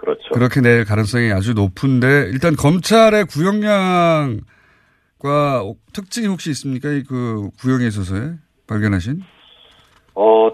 [0.00, 0.30] 그렇죠.
[0.32, 4.42] 그렇게 낼 가능성이 아주 높은데 일단 검찰의 구형량과
[5.92, 6.88] 특징이 혹시 있습니까?
[7.06, 8.34] 그 구형에 있어서의
[8.66, 9.22] 발견하신?
[10.14, 10.50] 어,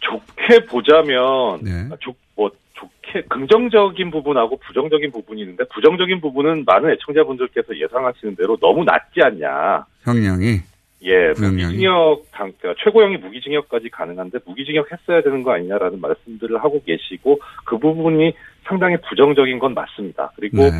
[0.00, 1.88] 좋게 보자면 네.
[2.00, 8.84] 좋, 뭐 좋게 긍정적인 부분하고 부정적인 부분이 있는데 부정적인 부분은 많은 애청자분들께서 예상하시는 대로 너무
[8.84, 9.84] 낮지 않냐.
[10.04, 10.60] 형량이.
[11.02, 17.38] 예, 무기징역 당 그러니까 최고형이 무기징역까지 가능한데 무기징역 했어야 되는 거 아니냐라는 말씀들을 하고 계시고
[17.64, 18.32] 그 부분이
[18.64, 20.32] 상당히 부정적인 건 맞습니다.
[20.36, 20.70] 그리고 네.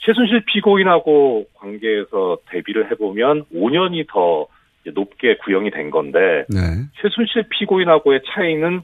[0.00, 4.46] 최순실 피고인하고 관계에서 대비를 해보면 5년이 더
[4.92, 6.60] 높게 구형이 된 건데 네.
[7.00, 8.82] 최순실 피고인하고의 차이는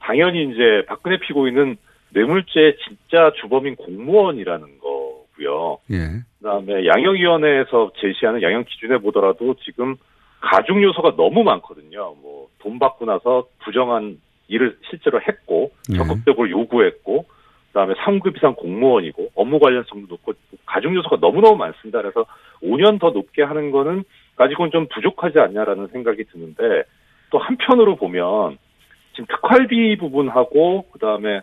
[0.00, 1.76] 당연히 이제 박근혜 피고인은
[2.10, 5.78] 뇌물죄 진짜 주범인 공무원이라는 거고요.
[5.90, 6.22] 예.
[6.38, 9.96] 그다음에 양형위원회에서 제시하는 양형 기준에 보더라도 지금
[10.40, 12.14] 가중 요소가 너무 많거든요.
[12.20, 15.96] 뭐 돈 받고 나서 부정한 일을 실제로 했고 예.
[15.96, 17.26] 적극적으로 요구했고
[17.68, 20.32] 그다음에 3급 이상 공무원이고 업무 관련성도 높고
[20.66, 22.00] 가중 요소가 너무너무 많습니다.
[22.00, 22.26] 그래서
[22.62, 24.04] 5년 더 높게 하는 거는
[24.36, 26.84] 아직은 좀 부족하지 않냐라는 생각이 드는데
[27.30, 28.56] 또 한편으로 보면
[29.12, 31.40] 지금 특활비 부분하고 그다음에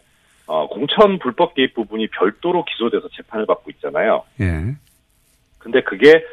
[0.47, 4.23] 어, 공천 불법 개입 부분이 별도로 기소돼서 재판을 받고 있잖아요.
[4.41, 4.75] 예.
[5.59, 6.23] 근데 그게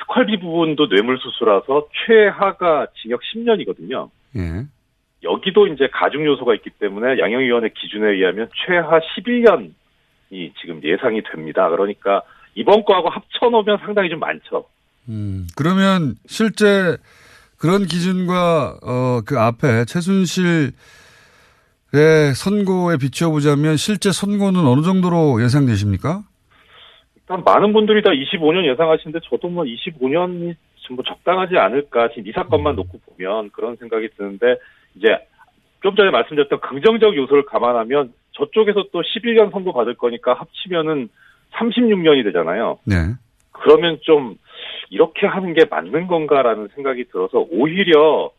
[0.00, 4.10] 특활비 부분도 뇌물수수라서 최하가 징역 10년이거든요.
[4.36, 4.66] 예.
[5.22, 11.68] 여기도 이제 가중 요소가 있기 때문에 양형위원회 기준에 의하면 최하 11년이 지금 예상이 됩니다.
[11.68, 12.22] 그러니까
[12.54, 14.64] 이번 거하고 합쳐놓으면 상당히 좀 많죠.
[15.08, 16.96] 음, 그러면 실제
[17.58, 20.72] 그런 기준과 어, 그 앞에 최순실의
[22.34, 26.22] 선고에 비춰보자면 실제 선고는 어느 정도로 예상되십니까?
[27.38, 30.54] 많은 분들이 다 25년 예상하시는데 저도 뭐 25년이
[30.90, 34.56] 뭐 적당하지 않을까 지금 이 사건만 놓고 보면 그런 생각이 드는데
[34.96, 35.18] 이제
[35.82, 41.08] 좀 전에 말씀드렸던 긍정적 요소를 감안하면 저쪽에서 또 11년 선고 받을 거니까 합치면은
[41.52, 42.78] 36년이 되잖아요.
[42.84, 42.96] 네.
[43.52, 44.36] 그러면 좀
[44.90, 48.30] 이렇게 하는 게 맞는 건가라는 생각이 들어서 오히려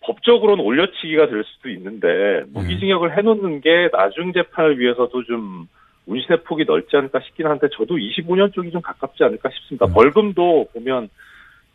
[0.00, 5.66] 법적으로는 올려치기가 될 수도 있는데 무기징역을 해놓는 게 나중 재판을 위해서도 좀
[6.08, 9.86] 운신의 폭이 넓지 않을까 싶긴 한데 저도 25년 쪽이 좀 가깝지 않을까 싶습니다.
[9.86, 11.10] 벌금도 보면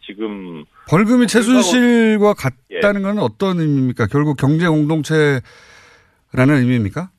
[0.05, 2.33] 지금 벌금이 최순실과
[2.71, 2.79] 예.
[2.79, 4.07] 같다는 건 어떤 의미입니까?
[4.07, 5.43] 결국 경제 공동체라는
[6.33, 7.09] 의미입니까?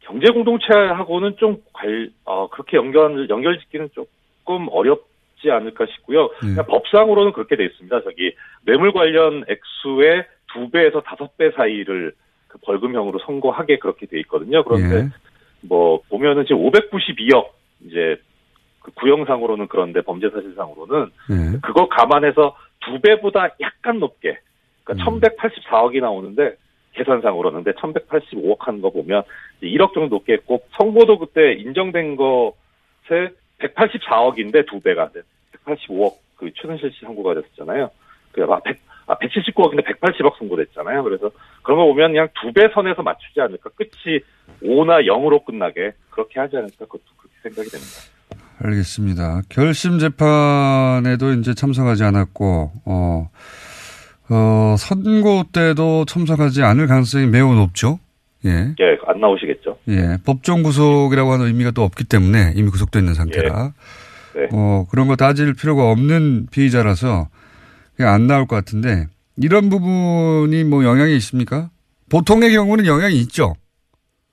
[0.00, 6.28] 경제 공동체하고는 좀 관, 어, 그렇게 연결, 연결짓기는 조금 어렵지 않을까 싶고요.
[6.38, 8.02] 그냥 법상으로는 그렇게 돼 있습니다.
[8.02, 8.34] 저기,
[8.66, 12.12] 뇌물 관련 액수의 두 배에서 다섯 배 사이를
[12.48, 14.62] 그 벌금형으로 선고하게 그렇게 돼 있거든요.
[14.62, 15.08] 그런데 예.
[15.68, 17.48] 뭐, 보면은 지금 592억,
[17.86, 18.16] 이제,
[18.80, 21.58] 그 구형상으로는 그런데 범죄 사실상으로는 예.
[21.62, 24.38] 그거 감안해서 두 배보다 약간 높게,
[24.84, 26.56] 그러니까 1184억이 나오는데,
[26.94, 29.22] 계산상으로는 근데 1185억 하는 거 보면
[29.58, 35.22] 이제 1억 정도 높게 했고 선고도 그때 인정된 것에 184억인데 두 배가 돼.
[35.64, 37.90] 185억 그 최순실 씨 선고가 됐었잖아요.
[38.32, 41.02] 그래 아, 100, 아 179억인데 180억 선고됐잖아요.
[41.04, 41.30] 그래서
[41.62, 43.70] 그런 거 보면 그냥 두 배 선에서 맞추지 않을까.
[43.76, 44.20] 끝이
[44.62, 46.86] 5나 0으로 끝나게 그렇게 하지 않을까.
[46.86, 47.92] 그것도 그렇게 생각이 됩니다.
[48.62, 49.42] 알겠습니다.
[49.48, 53.28] 결심 재판에도 이제 참석하지 않았고, 어,
[54.30, 57.98] 어, 선고 때도 참석하지 않을 가능성이 매우 높죠.
[58.46, 58.74] 예.
[58.80, 59.78] 예, 안 나오시겠죠.
[59.88, 60.18] 예.
[60.24, 63.72] 법정 구속이라고 하는 의미가 또 없기 때문에 이미 구속돼 있는 상태라.
[64.36, 64.48] 네.
[64.52, 67.28] 어, 그런 거 따질 필요가 없는 피의자라서
[68.00, 71.70] 안 나올 것 같은데 이런 부분이 뭐 영향이 있습니까?
[72.10, 73.54] 보통의 경우는 영향이 있죠.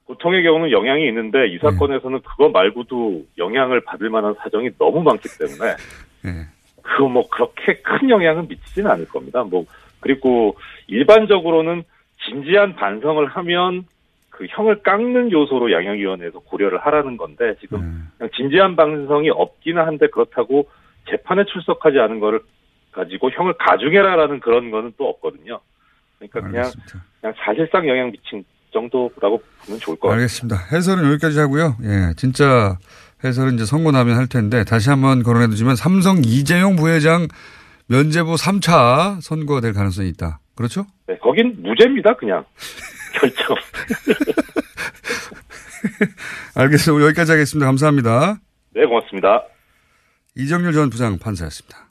[0.06, 5.76] 보통의 경우는 영향이 있는데 이 사건에서는 그거 말고도 영향을 받을 만한 사정이 너무 많기 때문에
[6.26, 6.47] 예.
[6.82, 9.43] 그거 뭐 그렇게 큰 영향은 미치지는 않을 겁니다.
[9.43, 9.65] 뭐
[10.00, 11.84] 그리고 일반적으로는
[12.26, 13.86] 진지한 반성을 하면
[14.30, 20.67] 그 형을 깎는 요소로 양형위원회에서 고려를 하라는 건데 지금 그냥 진지한 반성이 없기는 한데 그렇다고
[21.10, 22.41] 재판에 출석하지 않은 거를
[22.92, 25.60] 가지고 형을 가중해라라는 그런 거는 또 없거든요.
[26.18, 26.72] 그러니까 그냥
[27.20, 30.22] 그냥 사실상 영향 미친 정도라고 보면 좋을 것 같아요.
[30.22, 30.58] 알겠습니다.
[30.72, 31.76] 해설은 여기까지 하고요.
[31.84, 32.78] 예, 진짜
[33.24, 37.28] 해설은 이제 선고 나면 할 텐데 다시 한번 거론해 두지만 삼성 이재용 부회장
[37.88, 40.40] 면제부 3차 선고가 될 가능성이 있다.
[40.56, 40.86] 그렇죠?
[41.08, 42.46] 네, 거긴 무죄입니다, 그냥.
[43.20, 43.56] 결정.
[46.56, 47.06] 알겠습니다.
[47.08, 47.66] 여기까지 하겠습니다.
[47.66, 48.38] 감사합니다.
[48.74, 49.44] 네, 고맙습니다.
[50.36, 51.91] 이정률 전 부장 판사였습니다.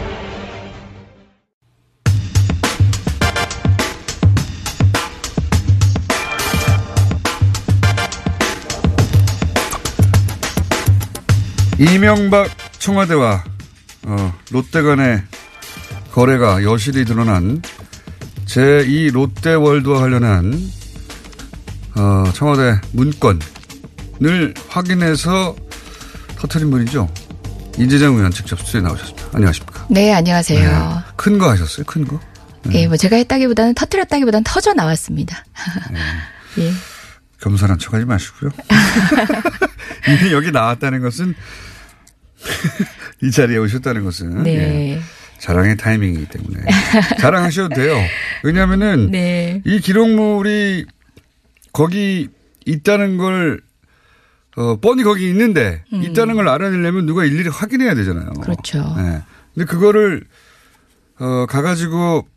[11.81, 13.43] 이명박 청와대와
[14.03, 15.23] 어, 롯데 간의
[16.11, 17.59] 거래가 여실히 드러난
[18.45, 20.53] 제2 롯데월드와 관련한
[21.95, 25.55] 어, 청와대 문건을 확인해서
[26.37, 27.11] 터트린 분이죠.
[27.79, 29.29] 이재정 의원 직접 수에 나오셨습니다.
[29.33, 29.87] 안녕하십니까.
[29.89, 31.03] 네, 안녕하세요.
[31.15, 31.85] 큰거 하셨어요?
[31.87, 32.19] 큰 거?
[32.73, 35.43] 예, 뭐 제가 했다기보다는 터트렸다기보다는 터져 나왔습니다.
[36.59, 36.71] 예.
[37.39, 38.51] 겸손한 척 하지 마시고요.
[40.21, 41.33] 이미 여기 나왔다는 것은
[43.21, 44.95] 이 자리에 오셨다는 것은 네.
[44.95, 45.01] 예,
[45.37, 46.61] 자랑의 타이밍이기 때문에
[47.19, 47.97] 자랑하셔도 돼요.
[48.43, 49.61] 왜냐하면은 네.
[49.65, 50.85] 이 기록물이
[51.73, 52.29] 거기
[52.65, 53.61] 있다는 걸
[54.57, 56.03] 어, 뻔히 거기 있는데 음.
[56.03, 58.31] 있다는 걸 알아내려면 누가 일일이 확인해야 되잖아요.
[58.41, 58.79] 그렇죠.
[58.97, 59.21] 네.
[59.53, 60.23] 근데 그거를
[61.19, 62.27] 어, 가가지고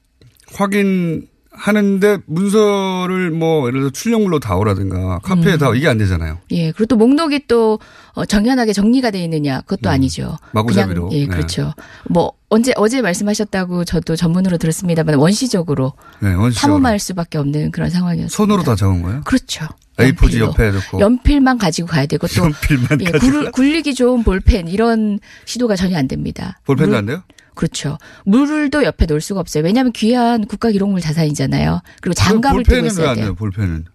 [0.53, 5.59] 확인 하는데 문서를 뭐 예를 들어 출력물로 다오라든가 카페에 음.
[5.59, 6.39] 다 이게 안 되잖아요.
[6.51, 7.79] 예, 그리고 또 목록이 또
[8.13, 10.37] 어, 정연하게 정리가 돼 있느냐 그것도 아니죠.
[10.43, 10.49] 음.
[10.53, 11.09] 마구잡이로.
[11.09, 11.35] 그냥, 예, 네.
[11.35, 11.73] 그렇죠.
[12.09, 16.75] 뭐 언제 어제 말씀하셨다고 저도 전문으로 들었습니다만 원시적으로 네, 원시적으로.
[16.75, 18.29] 탐험할 수밖에 없는 그런 상황이었어요.
[18.29, 19.23] 손으로 다 적은 거예요?
[19.25, 19.67] 그렇죠.
[19.97, 20.47] A4지 연필로.
[20.47, 21.01] 옆에 놓고.
[21.01, 25.97] 연필만 가지고 가야 되고 또 연필만 예, 가지고 굴, 굴리기 좋은 볼펜 이런 시도가 전혀
[25.97, 26.59] 안 됩니다.
[26.67, 27.23] 볼펜도 물- 안 돼요?
[27.55, 27.99] 그렇죠.
[28.25, 29.65] 물도 옆에 놓을 수가 없어요.
[29.65, 31.81] 왜냐하면 귀한 국가 기록물 자산이잖아요.
[32.01, 33.15] 그리고 장갑을 끼고 있어야.
[33.15, 33.35] 돼요?
[33.35, 33.87] 볼펜은.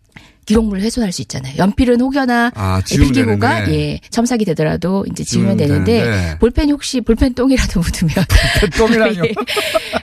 [0.50, 1.54] 기록물을 훼손할 수 있잖아요.
[1.58, 3.74] 연필은 혹여나 아, 필기구가 되는데.
[3.94, 6.38] 예 첨삭이 되더라도 이제 지우면 되는데 되는데.
[6.40, 8.14] 볼펜 혹시 볼펜 똥이라도 묻으면
[8.78, 9.26] 똥이라뇨?
[9.30, 9.34] 예.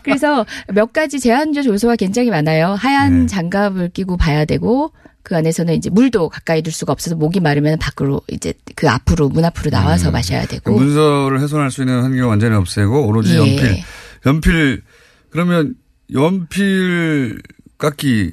[0.05, 2.75] 그래서 몇 가지 제한적 요소가 굉장히 많아요.
[2.75, 3.27] 하얀 네.
[3.27, 4.93] 장갑을 끼고 봐야 되고
[5.25, 9.45] 그 안에서는 이제 물도 가까이 둘 수가 없어서 목이 마르면 밖으로 이제 그 앞으로 문
[9.45, 13.39] 앞으로 나와서 마셔야 그 되고 문서를 훼손할 수 있는 환경 완전히 없애고 오로지 예.
[13.39, 13.83] 연필.
[14.25, 14.83] 연필
[15.31, 15.75] 그러면
[16.13, 17.43] 연필
[17.79, 18.33] 깎기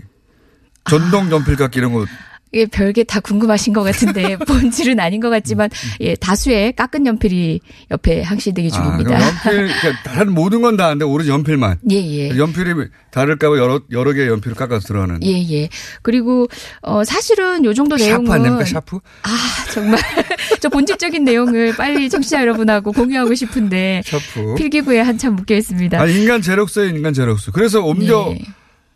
[0.85, 2.05] 전동 연필 깎기 이런 거
[2.53, 5.69] 이게 별게 다 궁금하신 것 같은데 본질은 아닌 것 같지만
[5.99, 9.17] 예 다수의 깎은 연필이 옆에 항시 대기 아, 중입니다.
[9.17, 11.05] 그럼 연필 그러니까 다른 모든 건 다 안 돼.
[11.05, 11.79] 오로지 연필만.
[11.89, 12.37] 예예.
[12.37, 12.73] 연필이
[13.09, 15.23] 닳을까봐 여러 여러 개의 연필을 깎아서 들어가는.
[15.23, 15.69] 예, 예.
[16.01, 16.47] 그리고,
[16.81, 18.25] 어, 사실은 요 정도 내용은.
[18.25, 18.65] 샤프 안 됩니까?
[18.65, 18.97] 샤프?
[19.23, 19.29] 아,
[19.71, 19.99] 정말.
[20.59, 24.01] 저 본질적인 내용을 빨리 청취자 여러분하고 공유하고 싶은데.
[24.05, 24.55] 샤프.
[24.55, 25.99] 필기구에 한참 묶여 있습니다.
[25.99, 27.51] 아니 인간 제록스네 인간 제록스.
[27.51, 28.43] 그래서 옮겨 예.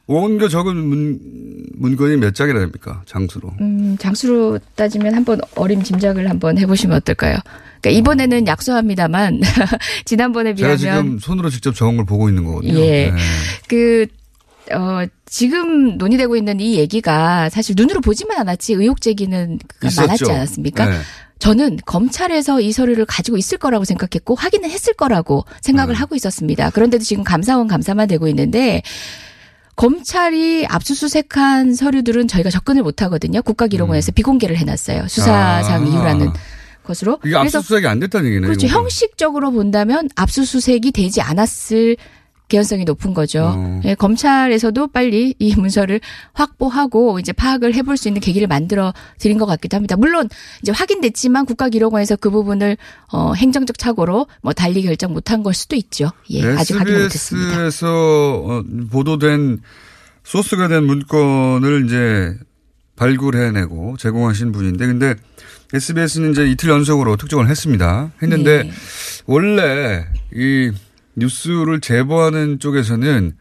[0.08, 1.20] 옮겨 적은 문
[1.78, 3.02] 문건이 몇 장이나 됩니까?
[3.06, 3.54] 장수로.
[3.62, 7.38] 음, 장수로 따지면 한번 어림짐작을 한번 해보시면 어떨까요?
[7.82, 9.42] 그러니까 이번에는 약소합니다만,
[10.06, 11.04] 지난번에 제가 비하면.
[11.04, 12.80] 지금 손으로 직접 적은 걸 보고 있는 거거든요.
[12.80, 13.12] 예.
[13.12, 13.14] 네.
[13.68, 14.08] 그,
[14.72, 20.02] 어, 지금 논의되고 있는 이 얘기가 사실 눈으로 보지만 않았지 의혹 제기는 그 있었죠.
[20.08, 20.86] 많았지 않았습니까?
[20.90, 20.98] 네.
[21.40, 26.00] 저는 검찰에서 이 서류를 가지고 있을 거라고 생각했고 확인을 했을 거라고 생각을 네.
[26.00, 26.72] 하고 있었습니다.
[26.72, 28.82] 그런데도 지금 감사원 감사만 되고 있는데
[29.78, 33.42] 검찰이 압수수색한 서류들은 저희가 접근을 못 하거든요.
[33.44, 35.08] 국가기록원에서 비공개를 해놨어요.
[35.08, 35.88] 수사상 음.
[35.88, 35.90] 아.
[35.90, 36.34] 이유라는
[36.84, 37.20] 것으로.
[37.24, 38.48] 이게 압수수색이 안 됐다는 얘기네요.
[38.48, 38.66] 그렇죠.
[38.66, 38.84] 이거는.
[38.84, 41.96] 형식적으로 본다면 압수수색이 되지 않았을
[42.48, 43.54] 개연성이 높은 거죠.
[43.56, 43.82] 어.
[43.86, 46.00] 예, 검찰에서도 빨리 이 문서를
[46.34, 49.96] 확보하고 이제 파악을 해볼 수 있는 계기를 만들어 드린 것 같기도 합니다.
[49.96, 50.30] 물론
[50.62, 52.78] 이제 확인됐지만 국가기록원에서 그 부분을
[53.12, 56.12] 어, 행정적 착오로 뭐 달리 결정 못한 걸 수도 있죠.
[56.32, 57.66] 예, 아직 확인 못했습니다.
[57.66, 59.60] SBS에서 어, 보도된
[60.24, 62.38] 소스가 된 문건을 이제
[62.98, 65.16] 발굴해내고 제공하신 분인데, 근데
[65.74, 68.12] SBS는 이제 이틀 연속으로 특종을 했습니다.
[68.22, 68.72] 했는데 네.
[69.26, 70.72] 원래 이
[71.18, 73.34] 뉴스를 제보하는 쪽에서는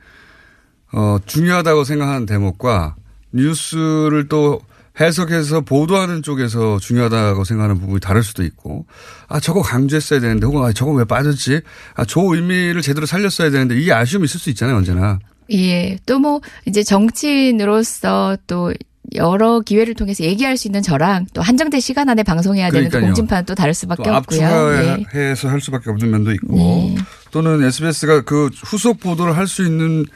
[0.92, 2.96] 어, 중요하다고 생각하는 대목과
[3.32, 4.60] 뉴스를 또
[4.98, 8.86] 해석해서 보도하는 쪽에서 중요하다고 생각하는 부분이 다를 수도 있고,
[9.28, 11.60] 아, 저거 강조했어야 되는데, 혹은 아, 저거 왜 빠졌지?
[11.94, 15.18] 아, 저 의미를 제대로 살렸어야 되는데, 이 아쉬움이 있을 수 있잖아요, 언제나.
[15.52, 15.98] 예.
[16.06, 18.72] 또 뭐, 이제 정치인으로서 또
[19.14, 22.98] 여러 기회를 통해서 얘기할 수 있는 저랑 또 한정된 시간 안에 방송해야 되는 그.
[23.00, 24.40] 공진파는 또 다를 수밖에 또 없고요.
[24.40, 24.90] 예.
[24.90, 26.96] 압축해서 할 수밖에 없는 면도 있고, 네.
[27.36, 30.06] 또는 SBS가 그 후속 보도를 할 수 있는,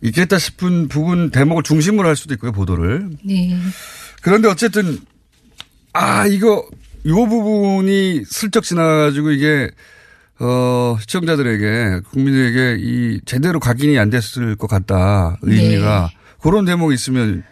[0.00, 3.10] 있겠다 싶은 부분, 대목을 중심으로 할 수도 있고요, 보도를.
[3.24, 3.56] 네.
[4.22, 4.98] 그런데 어쨌든
[5.92, 6.66] 아 이거
[7.06, 9.70] 요 부분이 슬쩍 지나가지고 이게
[10.40, 17.44] 어 시청자들에게 국민들에게 이 제대로 각인이 안 됐을 것 같다 의미가 그런 대목이 있으면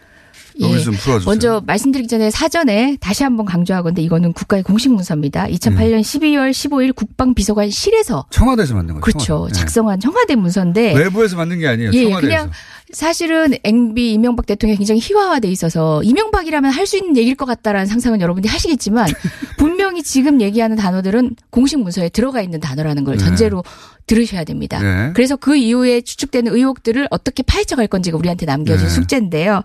[0.59, 1.21] 여기서 좀 풀어주세요.
[1.21, 1.25] 예.
[1.25, 5.47] 먼저 말씀드리기 전에 사전에 다시 한번 강조하건데 이거는 국가의 공식 문서입니다.
[5.47, 9.03] 2008년 12월 15일 국방비서관실에서 청와대에서 만든 거죠.
[9.03, 9.25] 그렇죠.
[9.25, 9.53] 청와대.
[9.53, 9.59] 네.
[9.59, 11.91] 작성한 청와대 문서인데 외부에서 만든 게 아니에요.
[11.93, 12.35] 예, 청와대에서.
[12.35, 12.51] 그냥
[12.93, 18.19] 사실은 MB 이명박 대통령이 굉장히 희화화돼 있어서 이명박이라면 할 수 있는 얘기일 것 같다라는 상상은
[18.21, 19.07] 여러분들이 하시겠지만
[19.57, 23.23] 분명히 지금 얘기하는 단어들은 공식 문서에 들어가 있는 단어라는 걸 네.
[23.23, 23.63] 전제로
[24.07, 24.79] 들으셔야 됩니다.
[24.81, 25.11] 네.
[25.13, 28.93] 그래서 그 이후에 추측되는 의혹들을 어떻게 파헤쳐 갈 건지가 우리한테 남겨진 네.
[28.93, 29.61] 숙제인데요.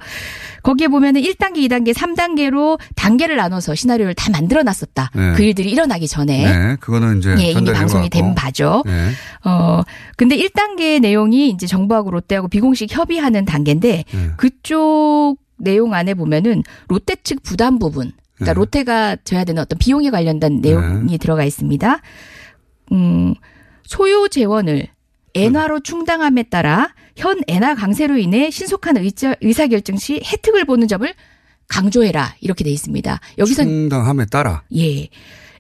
[0.63, 5.11] 거기에 보면은 1단계, 2단계, 3단계로 단계를 나눠서 시나리오를 다 만들어 놨었다.
[5.15, 5.33] 네.
[5.37, 6.45] 그 일들이 일어나기 전에.
[6.45, 8.09] 네, 그거는 이제 예, 이미 방송이.
[8.11, 8.83] 된 바죠.
[8.87, 9.11] 네.
[9.45, 9.83] 어,
[10.17, 14.31] 근데 1단계 내용이 이제 정부하고 롯데하고 비공식 협의 하는 단계인데 네.
[14.37, 18.55] 그쪽 내용 안에 보면은 롯데 측 부담 부분, 그러니까 네.
[18.55, 22.01] 롯데가 져야 되는 어떤 비용에 관련된 내용이 들어가 있습니다.
[22.93, 23.35] 음,
[23.85, 24.89] 소요 재원을
[25.35, 31.13] 엔화로 충당함에 따라 현 엔화 강세로 인해 신속한 의자, 의사결정 시 혜택을 보는 점을
[31.69, 33.21] 강조해라 이렇게 돼 있습니다.
[33.39, 34.63] 여기서 충당함에 따라.
[34.77, 35.09] 예.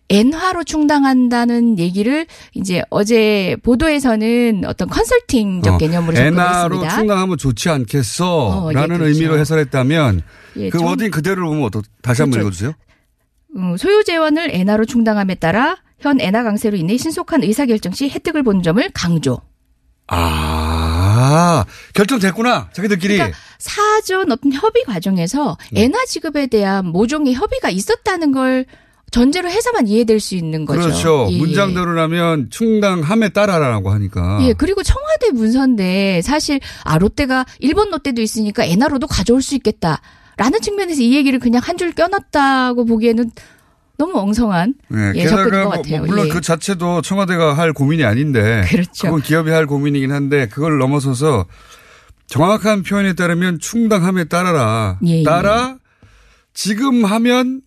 [0.08, 6.88] 엔화로 충당한다는 얘기를 이제 어제 보도에서는 어떤 컨설팅적 어, 개념으로 엔화로.
[6.88, 8.48] 충당하면 좋지 않겠어.
[8.66, 9.12] 어, 예, 라는 그렇죠.
[9.12, 10.22] 의미로 해설했다면
[10.58, 12.46] 예, 그 좀- wording 그대로 보면 어떠, 다시 한번 그렇죠.
[12.48, 12.72] 읽어주세요.
[13.56, 18.62] 음, 소요 재원을 엔화로 충당함에 따라 현 엔화 강세로 인해 신속한 의사결정 시 혜택을 보는
[18.62, 19.40] 점을 강조.
[20.08, 22.68] 아, 결정됐구나.
[22.72, 23.14] 자기들끼리.
[23.16, 25.84] 그러니까 사전 어떤 협의 과정에서 네.
[25.84, 28.66] 엔화 지급에 대한 모종의 협의가 있었다는 걸
[29.10, 30.80] 전제로 해서만 이해될 수 있는 거죠.
[30.80, 31.28] 그렇죠.
[31.30, 31.38] 예.
[31.38, 34.38] 문장대로라면 충당함에 따라라고 하니까.
[34.42, 41.02] 예, 그리고 청와대 문서인데 사실 아 롯데가 일본 롯데도 있으니까 엔화로도 가져올 수 있겠다라는 측면에서
[41.02, 43.30] 이 얘기를 그냥 한 줄 껴놨다고 보기에는
[43.98, 45.98] 너무 엉성한 네, 예, 접근인 것 뭐, 같아요.
[45.98, 46.30] 뭐 물론 예.
[46.30, 48.64] 그 자체도 청와대가 할 고민이 아닌데.
[48.68, 49.06] 그렇죠.
[49.06, 51.46] 그건 기업이 할 고민이긴 한데 그걸 넘어서서
[52.26, 54.98] 정확한 표현에 따르면 충당함에 따라라.
[55.06, 55.22] 예, 예.
[55.22, 55.76] 따라
[56.52, 57.60] 지금 하면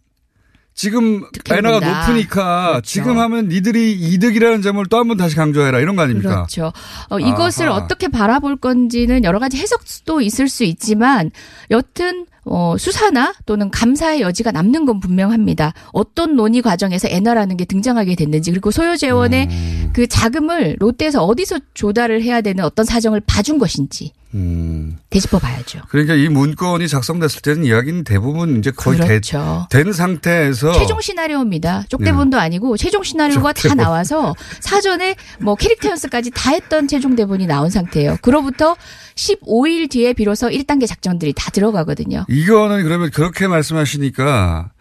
[0.80, 1.80] 지금 엔화가.
[2.08, 2.82] 높으니까 그렇죠.
[2.86, 6.30] 지금 하면 니들이 이득이라는 점을 또 한 번 다시 강조해라 이런 거 아닙니까?
[6.30, 6.72] 그렇죠.
[7.10, 7.76] 어, 이것을 아하.
[7.80, 11.32] 어떻게 바라볼 건지는 여러 가지 해석도 있을 수 있지만
[11.70, 15.74] 여튼 어, 수사나 또는 감사의 여지가 남는 건 분명합니다.
[15.92, 19.89] 어떤 논의 과정에서 엔화라는 게 등장하게 됐는지 그리고 소요 재원의 음.
[20.00, 24.98] 그 자금을 롯데에서 어디서 조달을 해야 되는 어떤 사정을 봐준 것인지 음.
[25.10, 25.82] 되짚어 봐야죠.
[25.90, 29.68] 그러니까 이 문건이 작성됐을 때는 이야기는 대부분 이제 거의 그렇죠.
[29.70, 31.84] 되- 된 상태에서 최종 시나리오입니다.
[31.90, 33.78] 쪽대본도 아니고 최종 시나리오가 다 쪽대본.
[33.84, 38.20] 나와서 사전에 뭐 캐릭터 연습까지 다 했던 최종 대본이 나온 상태예요.
[38.22, 38.78] 그로부터
[39.16, 42.26] 15일 뒤에 비로소 1단계 작전들이 다 들어가거든요.
[42.30, 44.72] 이거는 그러면 그렇게 말씀하시니까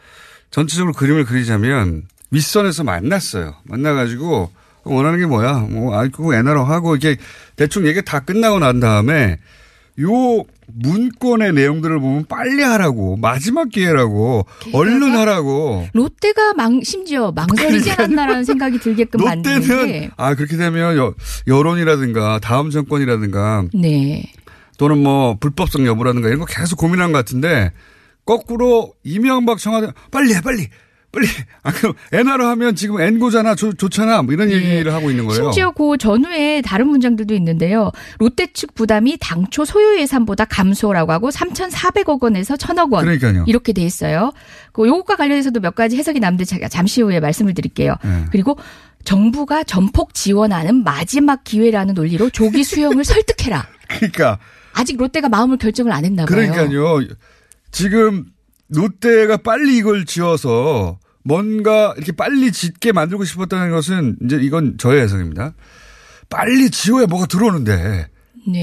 [0.53, 3.57] 전체적으로 그림을 그리자면 윗선에서 만났어요.
[3.65, 4.53] 만나가지고
[4.85, 5.67] 원하는 게 뭐야?
[5.71, 7.17] 뭐, 아, 그거 엔화로 하고 이게
[7.57, 9.39] 대충 얘기 다 끝나고 난 다음에
[10.01, 18.45] 요 문건의 내용들을 보면 빨리 하라고 마지막 기회라고 얼른 하라고 롯데가 망 심지어 망설이지 않았나라는
[18.45, 21.15] 생각이 들게끔 롯데는 게아 그렇게 되면 여,
[21.47, 24.31] 여론이라든가 다음 정권이라든가 네.
[24.77, 27.73] 또는 뭐 불법성 여부라든가 이런 거 계속 고민한 것 같은데
[28.25, 30.69] 거꾸로 이명박 청와대 빨리 해 빨리
[31.11, 31.27] 빨리
[31.63, 35.41] 아 그럼 엔화로 하면 지금 엔고잖아 좋, 좋잖아 뭐 이런 얘기를 하고 있는 거예요.
[35.41, 35.45] 예.
[35.45, 37.91] 심지어 그 전후에 다른 문장들도 있는데요.
[38.19, 43.45] 롯데 측 부담이 당초 소요 예산보다 감소라고 하고 3,400억 원에서 1,000억 원 그러니까요.
[43.47, 44.33] 이렇게 돼 있어요.
[44.73, 47.97] 그 요것과 관련해서도 몇 가지 해석이 남는데 제가 잠시 후에 말씀을 드릴게요.
[48.05, 48.25] 네.
[48.31, 48.59] 그리고
[49.05, 53.67] 정부가 전폭 지원하는 마지막 기회라는 논리로 조기 수용을 설득해라.
[53.89, 54.39] 그러니까
[54.75, 56.37] 아직 롯데가 마음을 결정을 안 했나 봐요.
[56.37, 57.01] 그러니까요.
[57.71, 58.27] 지금
[58.69, 65.55] 롯데가 빨리 이걸 지어서 뭔가 이렇게 빨리 짓게 만들고 싶었다는 것은 이제 이건 저의 해석입니다.
[66.31, 68.09] 빨리 지어야 뭐가 들어오는데.
[68.47, 68.63] 네.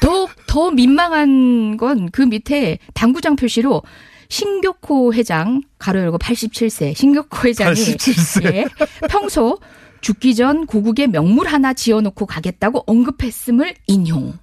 [0.00, 3.82] 더, 더 민망한 건 그 밑에 당구장 표시로
[4.28, 8.54] 신교코 회장, 가로 열고 87세, 신교코 회장이 87세.
[8.54, 8.66] 예,
[9.08, 9.58] 평소
[10.00, 14.38] 죽기 전 고국에 명물 하나 지어놓고 가겠다고 언급했음을 인용.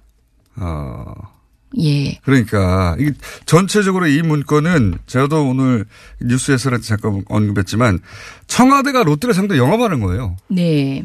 [0.56, 1.14] 어.
[1.76, 2.18] 예.
[2.24, 3.12] 그러니까 이게
[3.44, 5.84] 전체적으로 이 문건은 저도 오늘
[6.20, 8.00] 뉴스에서 잠깐 언급했지만
[8.46, 10.36] 청와대가 롯데를 상대 영업하는 거예요.
[10.48, 11.04] 네.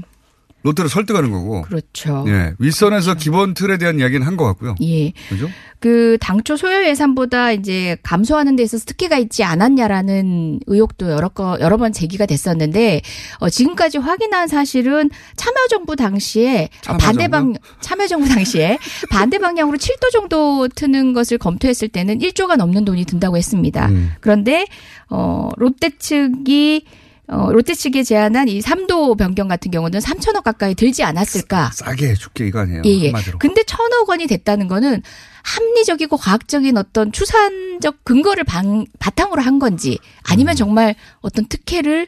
[0.63, 1.61] 롯데를 설득하는 거고.
[1.63, 2.23] 그렇죠.
[2.27, 2.53] 예.
[2.59, 4.75] 윗선에서 기본 틀에 대한 이야기는 한 것 같고요.
[4.81, 5.11] 예.
[5.29, 5.47] 그죠?
[5.79, 11.75] 그 당초 소요 예산보다 이제 감소하는 데 있어서 특혜가 있지 않았냐라는 의혹도 여러 거 여러
[11.75, 13.01] 번 제기가 됐었는데
[13.39, 18.77] 어 지금까지 확인한 사실은 참여정부 당시에 어, 반대 방 참여정부 당시에
[19.11, 23.89] 반대 방향으로 7도 정도 트는 것을 검토했을 때는 1조가 넘는 돈이 든다고 했습니다.
[23.89, 24.13] 음.
[24.21, 24.65] 그런데
[25.09, 26.85] 어 롯데 측이
[27.27, 31.71] 어, 롯데 측이 제안한 이 3도 변경 같은 경우는 3천억 가까이 들지 않았을까?
[31.73, 32.81] 싸게 해줄게 이거 아니에요.
[32.85, 33.05] 예, 예.
[33.07, 33.39] 한마디로.
[33.39, 35.01] 근데 천억 원이 됐다는 거는
[35.43, 42.07] 합리적이고 과학적인 어떤 추산적 근거를 방, 바탕으로 한 건지 아니면 정말 어떤 특혜를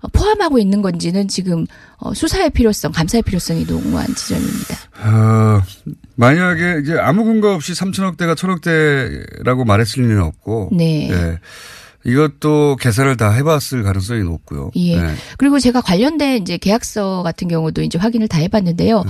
[0.00, 1.66] 어, 포함하고 있는 건지는 지금
[1.98, 4.76] 어, 수사의 필요성, 감사의 필요성이 농후한 지점입니다.
[5.04, 5.62] 어,
[6.16, 10.70] 만약에 이제 아무 근거 없이 3천억대가 천억대라고 말했을 리는 없고.
[10.72, 11.10] 네.
[11.10, 11.38] 예.
[12.04, 14.70] 이것도 계산을 다 해봤을 가능성이 높고요.
[14.76, 15.00] 예.
[15.00, 15.14] 네.
[15.38, 19.04] 그리고 제가 관련된 이제 계약서 같은 경우도 이제 확인을 다 해봤는데요.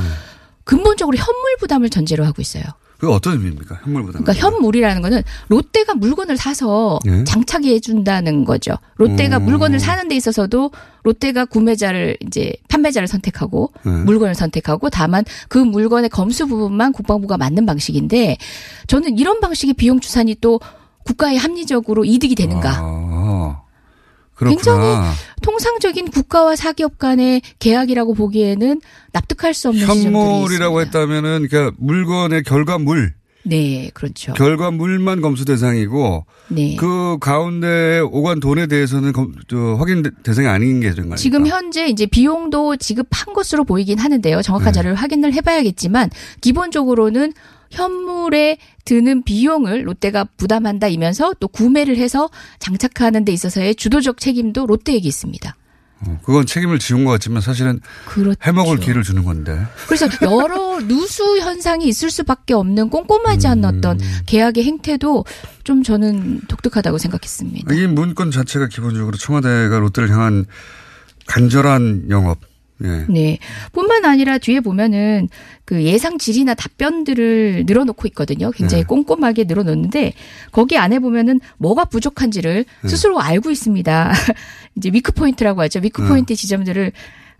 [0.64, 2.62] 근본적으로 현물 부담을 전제로 하고 있어요.
[3.02, 3.80] 그게 어떤 의미입니까?
[3.82, 4.22] 현물 부담.
[4.22, 7.24] 그러니까 현물이라는 거는 롯데가 물건을 사서 예?
[7.24, 8.76] 장착해 준다는 거죠.
[8.94, 9.46] 롯데가 음.
[9.46, 10.70] 물건을 사는 데 있어서도
[11.02, 13.90] 롯데가 구매자를 이제 판매자를 선택하고 네.
[13.90, 18.36] 물건을 선택하고 다만 그 물건의 검수 부분만 국방부가 맞는 방식인데
[18.86, 20.60] 저는 이런 방식의 비용 추산이 또
[21.04, 22.70] 국가에 합리적으로 이득이 되는가?
[22.80, 23.62] 아.
[24.38, 24.96] 굉장히
[25.42, 28.80] 통상적인 국가와 사기업 간의 계약이라고 보기에는
[29.12, 34.32] 납득할 수 없는 현물이라고 했다면은 그러니까 물건의 결과물, 네, 그렇죠.
[34.34, 36.76] 결과물만 검수 대상이고 네.
[36.76, 41.16] 그 가운데 오간 돈에 대해서는 검, 저, 확인 대- 대상이 아닌 게 거예요.
[41.16, 44.42] 지금 현재 이제 비용도 지급한 것으로 보이긴 하는데요.
[44.42, 44.72] 정확한 네.
[44.72, 47.32] 자료를 확인을 해봐야겠지만 기본적으로는
[47.70, 55.56] 현물에 드는 비용을 롯데가 부담한다이면서 또 구매를 해서 장착하는 데 있어서의 주도적 책임도 롯데에게 있습니다.
[56.04, 58.38] 어, 그건 책임을 지운 것 같지만 사실은 그렇죠.
[58.42, 59.64] 해먹을 기회를 주는 건데.
[59.86, 63.78] 그래서 여러 누수 현상이 있을 수밖에 없는 꼼꼼하지 않은 음.
[63.78, 65.24] 어떤 계약의 행태도
[65.62, 67.74] 좀 저는 독특하다고 생각했습니다.
[67.74, 70.44] 이 문건 자체가 기본적으로 청와대가 롯데를 향한
[71.26, 72.40] 간절한 영업.
[72.84, 73.06] 예.
[73.08, 73.38] 네.
[73.72, 75.28] 뿐만 아니라 뒤에 보면은
[75.64, 78.50] 그 예상 질의나 답변들을 늘어놓고 있거든요.
[78.50, 78.86] 굉장히 네.
[78.86, 80.12] 꼼꼼하게 늘어놓는데
[80.50, 82.88] 거기 안에 보면은 뭐가 부족한지를 네.
[82.88, 84.12] 스스로 알고 있습니다.
[84.76, 85.80] 이제 weak point라고 하죠.
[85.82, 86.08] weak 네.
[86.08, 86.92] 포인트 지점들을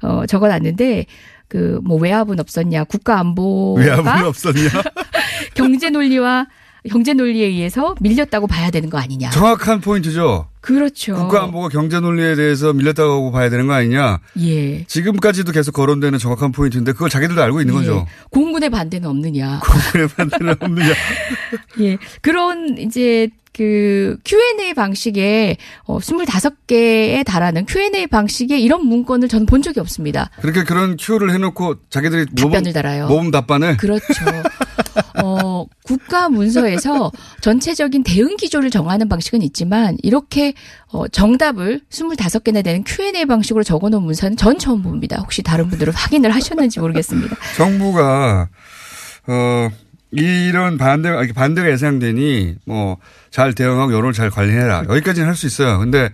[0.03, 1.07] 어 적어놨는데
[1.49, 4.69] 그 뭐 외압은 없었냐, 국가 안보가 외압은 없었냐?
[5.55, 6.47] 경제 논리와
[6.89, 9.31] 경제 논리에 의해서 밀렸다고 봐야 되는 거 아니냐.
[9.31, 10.49] 정확한 포인트죠.
[10.63, 11.15] 그렇죠.
[11.17, 14.21] 국가안보가 경제 논리에 대해서 밀렸다고 봐야 되는 거 아니냐.
[14.41, 14.85] 예.
[14.85, 18.07] 지금까지도 계속 거론되는 정확한 포인트인데 그걸 자기들도 알고 있는 거죠.
[18.09, 18.13] 예.
[18.31, 19.61] 공군의 반대는 없느냐.
[19.93, 20.93] 그래 반대는 없느냐.
[21.83, 21.99] 예.
[22.21, 29.81] 그런 이제 그 Q&A 방식의 어 25개에 달하는 Q&A 방식의 이런 문건을 저는 본 적이
[29.81, 30.31] 없습니다.
[30.41, 33.09] 그렇게 그런 큐를 해놓고 자기들이 답변을 달아요.
[33.09, 33.77] 모범 답변을.
[33.79, 34.05] 그렇죠.
[35.23, 40.55] 어, 국가 문서에서 전체적인 대응 기조를 정하는 방식은 있지만 이렇게
[40.91, 45.19] 어, 정답을 25개나 되는 Q&A 방식으로 적어 놓은 문서는 전 처음 봅니다.
[45.21, 47.37] 혹시 다른 분들은 확인을 하셨는지 모르겠습니다.
[47.57, 48.49] 정부가
[49.27, 49.71] 어
[50.11, 50.77] 이런
[51.19, 52.99] 이렇게 반대가 예상되니 뭐
[53.33, 55.79] 잘 대응하고 여론을 잘 관리해라 여기까지는 할 수 있어요.
[55.79, 56.11] 근데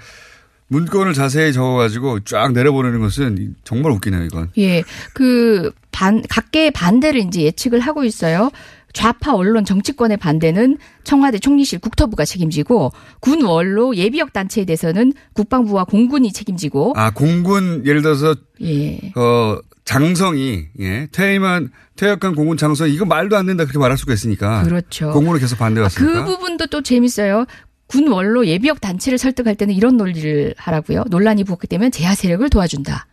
[0.68, 4.50] 문건을 자세히 적어가지고 쫙 내려보내는 것은 정말 웃기네요 이건.
[4.58, 4.82] 예,
[5.14, 8.50] 그 반, 각계의 반대를 이제 예측을 하고 있어요.
[8.92, 16.32] 좌파 언론 정치권의 반대는 청와대 총리실 국토부가 책임지고 군 원로 예비역 단체에 대해서는 국방부와 공군이
[16.32, 18.98] 책임지고 아 공군 예를 들어서 예.
[19.14, 24.62] 어 장성이 예 퇴임한 퇴역한 공군 장성 이거 말도 안 된다 그렇게 말할 수가 있으니까.
[24.62, 25.10] 그렇죠.
[25.12, 26.24] 공군을 계속 반대했으니까.
[26.24, 27.44] 그 부분도 또 재밌어요.
[27.88, 31.04] 군 원로 예비역 단체를 설득할 때는 이런 논리를 하라고요.
[31.08, 33.06] 논란이 부었기 때문에 제야 세력을 도와준다.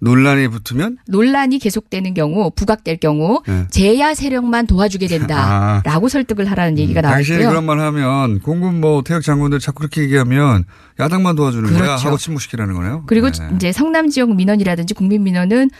[0.00, 3.66] 논란이 붙으면 논란이 계속되는 경우 부각될 경우 네.
[3.70, 5.08] 제야 세력만 도와주게 아.
[5.08, 7.50] 된다라고 설득을 하라는 얘기가 당신이 나왔고요.
[7.50, 10.64] 그런 말 하면 공군 뭐 퇴역 장군들 자꾸 그렇게 얘기하면
[10.98, 12.08] 야당만 도와주는 거야 그렇죠.
[12.08, 13.04] 하고 침묵시키라는 거네요.
[13.06, 13.50] 그리고 네.
[13.54, 15.70] 이제 성남 지역 민원이라든지 국민 민원은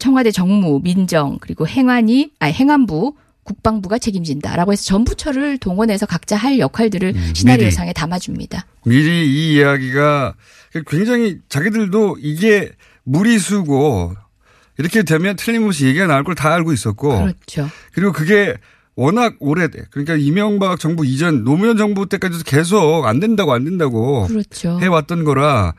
[0.00, 3.14] 청와대 정무, 민정 그리고 행안위, 아 행안부
[3.52, 8.66] 국방부가 책임진다라고 해서 전 부처를 동원해서 각자 할 역할들을 시나리오상에 담아줍니다.
[8.84, 10.34] 미리 이 이야기가
[10.86, 12.70] 굉장히 자기들도 이게
[13.04, 14.14] 무리수고
[14.76, 17.68] 이렇게 되면 틀림없이 얘기가 나올 걸 다 알고 있었고 그렇죠.
[17.92, 18.54] 그리고 그게
[18.94, 19.84] 워낙 오래돼.
[19.90, 24.78] 그러니까 이명박 정부 이전 노무현 정부 때까지도 계속 안 된다고 안 된다고 그렇죠.
[24.80, 25.72] 해왔던 거라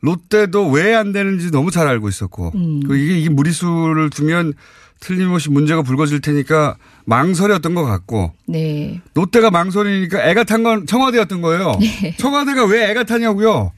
[0.00, 2.80] 롯데도 왜 안 되는지 너무 잘 알고 있었고 음.
[2.86, 4.52] 그 이게, 이게 무리수를 두면
[5.00, 9.00] 틀림없이 문제가 불거질 테니까 망설였던 것 같고 네.
[9.14, 11.76] 롯데가 망설이니까 애가 탄 건 청와대였던 거예요.
[11.80, 12.14] 네.
[12.18, 13.72] 청와대가 왜 애가 타냐고요?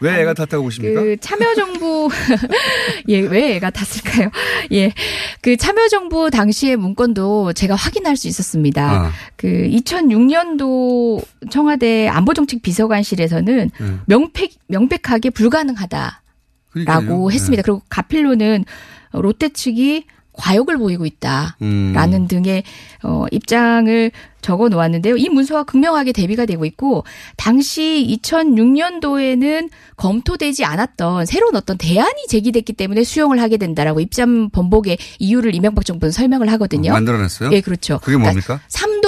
[0.00, 1.00] 왜 애가 탔다고 보십니까?
[1.00, 2.10] 그 참여정부
[3.08, 4.28] 예, 왜 애가 탔을까요?
[4.72, 4.92] 예.
[5.40, 8.90] 그 참여정부 당시의 문건도 제가 확인할 수 있었습니다.
[9.06, 9.12] 아.
[9.36, 13.94] 그 2006년도 청와대 안보정책 비서관실에서는 네.
[14.06, 16.22] 명백 명백하게 불가능하다
[16.74, 17.30] 라고 그러니까요.
[17.30, 17.62] 했습니다.
[17.62, 17.64] 네.
[17.64, 18.64] 그리고 가필로는
[19.20, 20.04] 롯데 측이
[20.34, 22.28] 과욕을 보이고 있다라는 음.
[22.28, 22.64] 등의
[23.04, 24.10] 어, 입장을
[24.40, 25.16] 적어 놓았는데요.
[25.16, 27.04] 이 문서와 극명하게 대비가 되고 있고
[27.36, 35.54] 당시 2006년도에는 검토되지 않았던 새로운 어떤 대안이 제기됐기 때문에 수용을 하게 된다라고 입장 번복의 이유를
[35.54, 36.90] 이명박 정부는 설명을 하거든요.
[36.90, 37.50] 어, 만들어냈어요?
[37.52, 38.00] 예, 그렇죠.
[38.02, 38.60] 그게 뭡니까?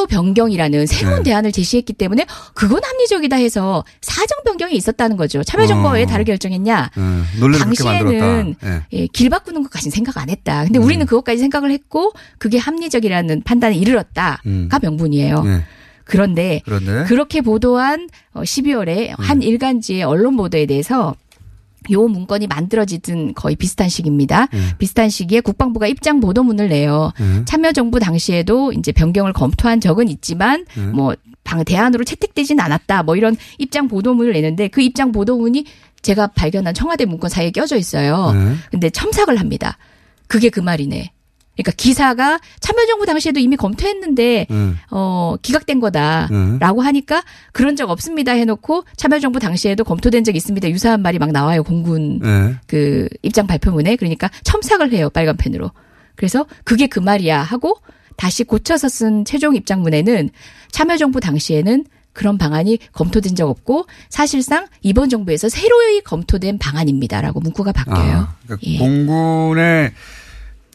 [0.07, 1.31] 변경이라는 새로운 네.
[1.31, 5.43] 대안을 제시했기 때문에 그건 합리적이다 해서 사정 변경이 있었다는 거죠.
[5.43, 5.93] 참여정부가 어.
[5.95, 6.91] 왜 다르게 결정했냐?
[6.97, 8.67] 음, 그렇게 당시에는 만들었다.
[8.67, 8.83] 예.
[8.93, 10.65] 예, 길 바꾸는 것까지는 생각 안 했다.
[10.65, 10.85] 근데 음.
[10.85, 14.69] 우리는 그것까지 생각을 했고 그게 합리적이라는 판단에 이르렀다가 음.
[14.81, 15.43] 명분이에요.
[15.43, 15.65] 네.
[16.05, 21.15] 그런데 그런데 그렇게 보도한 어, 12월에 한 일간지의 언론 보도에 대해서
[21.91, 24.49] 요 문건이 만들어지든 거의 비슷한 시기입니다.
[24.79, 27.13] 비슷한 시기에 국방부가 입장 보도문을 내요.
[27.21, 27.45] 음.
[27.47, 30.93] 참여정부 당시에도 이제 변경을 검토한 적은 있지만 음.
[30.95, 33.03] 뭐방 대안으로 채택되진 않았다.
[33.03, 35.65] 뭐 이런 입장 보도문을 내는데 그 입장 보도문이
[36.03, 38.33] 제가 발견한 청와대 문건 사이에 껴져 있어요.
[38.33, 38.55] 네.
[38.71, 39.79] 근데 첨삭을 합니다.
[40.29, 41.13] 그게 그 말이네.
[41.57, 44.79] 그러니까 기사가 참여정부 당시에도 이미 검토했는데 음.
[44.91, 51.19] 어 기각된 거다라고 하니까 그런 적 없습니다 해놓고 참여정부 당시에도 검토된 적 있습니다 유사한 말이
[51.19, 52.55] 막 나와요 공군 네.
[52.67, 55.71] 그 입장 발표문에 그러니까 첨삭을 해요 빨간 펜으로
[56.15, 57.79] 그래서 그게 그 말이야 하고
[58.17, 60.31] 다시 고쳐서 쓴 최종 입장문에는
[60.73, 68.17] 참여정부 당시에는 그런 방안이 검토된 적 없고 사실상 이번 정부에서 새로이 검토된 방안입니다라고 문구가 바뀌어요.
[68.17, 68.79] 아, 그러니까 예.
[68.79, 69.93] 공군의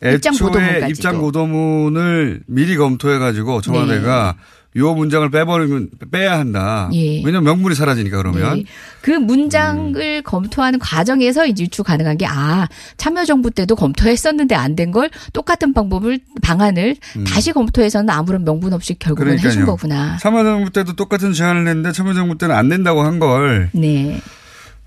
[0.04, 0.88] 입장 애초에 보도문까지도.
[0.90, 4.36] 입장 보도문을 미리 검토해 가지고 청와대가
[4.78, 6.90] 요 문장을 빼버리면 빼야 한다.
[6.94, 7.18] 예.
[7.26, 8.64] 왜냐면 명분이 사라지니까 그러면 네.
[9.02, 10.22] 그 문장을 음.
[10.24, 16.20] 검토하는 과정에서 이제 유추 가능한 게 아, 참여정부 때도 검토했었는데 안 된 걸 똑같은 방법을
[16.42, 17.24] 방안을 음.
[17.26, 19.66] 다시 검토해서는 아무런 명분 없이 결국은 해준 그러니까요.
[19.76, 20.18] 거구나.
[20.20, 24.22] 참여정부 때도 똑같은 제안을 했는데 참여정부 때는 안 된다고 한 걸 네.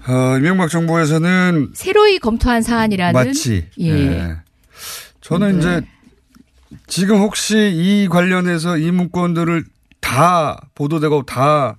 [0.09, 3.89] 어, 이명박 정부에서는 새로이 검토한 사안이라는 마치 예.
[3.91, 4.37] 예.
[5.25, 5.59] 저는 네.
[5.59, 5.83] 이제
[6.87, 9.65] 지금 혹시 이 관련해서 이 문건들을
[10.01, 11.77] 다 보도되고 다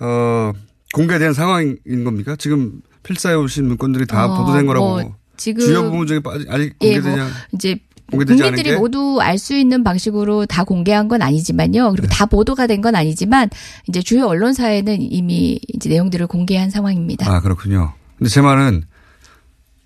[0.00, 0.52] 어,
[0.94, 2.36] 공개된 상황인 겁니까?
[2.38, 7.00] 지금 필사해 오신 문건들이 다 어, 보도된 거라고 뭐 지금 주요 부분 중에 아직 예,
[7.00, 7.78] 공개되지 뭐않 이제
[8.10, 8.76] 국민들이 게?
[8.76, 11.84] 모두 알 수 있는 방식으로 다 공개한 건 아니지만요.
[11.84, 11.90] 네.
[11.90, 13.50] 그리고 다 보도가 된 건 아니지만
[13.88, 17.30] 이제 주요 언론사에는 이미 이제 내용들을 공개한 상황입니다.
[17.30, 17.92] 아 그렇군요.
[18.16, 18.84] 근데 제 말은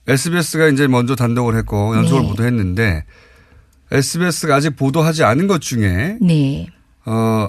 [0.09, 2.29] SBS가 이제 먼저 단독을 했고 연속으로 네.
[2.31, 3.05] 보도했는데
[3.91, 6.67] SBS가 아직 보도하지 않은 것 중에 네.
[7.05, 7.49] 어,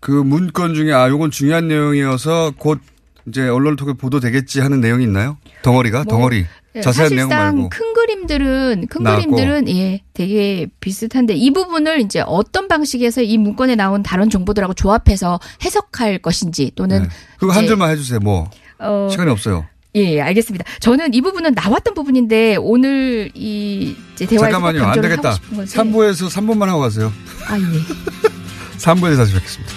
[0.00, 2.80] 그 문건 중에 아, 요건 중요한 내용이어서 곧
[3.28, 5.38] 이제 언론을 통해 보도되겠지 하는 내용이 있나요?
[5.62, 6.04] 덩어리가?
[6.04, 6.44] 뭐, 덩어리.
[6.74, 7.68] 예, 자세한 내용 사실상 말고.
[7.68, 9.30] 큰 그림들은 큰 나왔고.
[9.30, 15.38] 그림들은 예 되게 비슷한데 이 부분을 이제 어떤 방식에서 이 문건에 나온 다른 정보들하고 조합해서
[15.62, 17.08] 해석할 것인지 또는 네.
[17.38, 18.20] 그거 한 줄만 해주세요.
[18.20, 18.50] 뭐.
[18.78, 19.66] 어, 시간이 없어요.
[19.94, 20.64] 예, 알겠습니다.
[20.80, 24.84] 저는 이 부분은 나왔던 부분인데 오늘 이 대화에서 잠깐만요.
[24.84, 25.30] 안 되겠다.
[25.32, 25.72] 하고 싶은 건데.
[25.72, 27.12] 3부에서 3분만 하고 가세요.
[27.46, 27.62] 아 예.
[28.78, 29.74] 3부에서 다시 뵙겠습니다.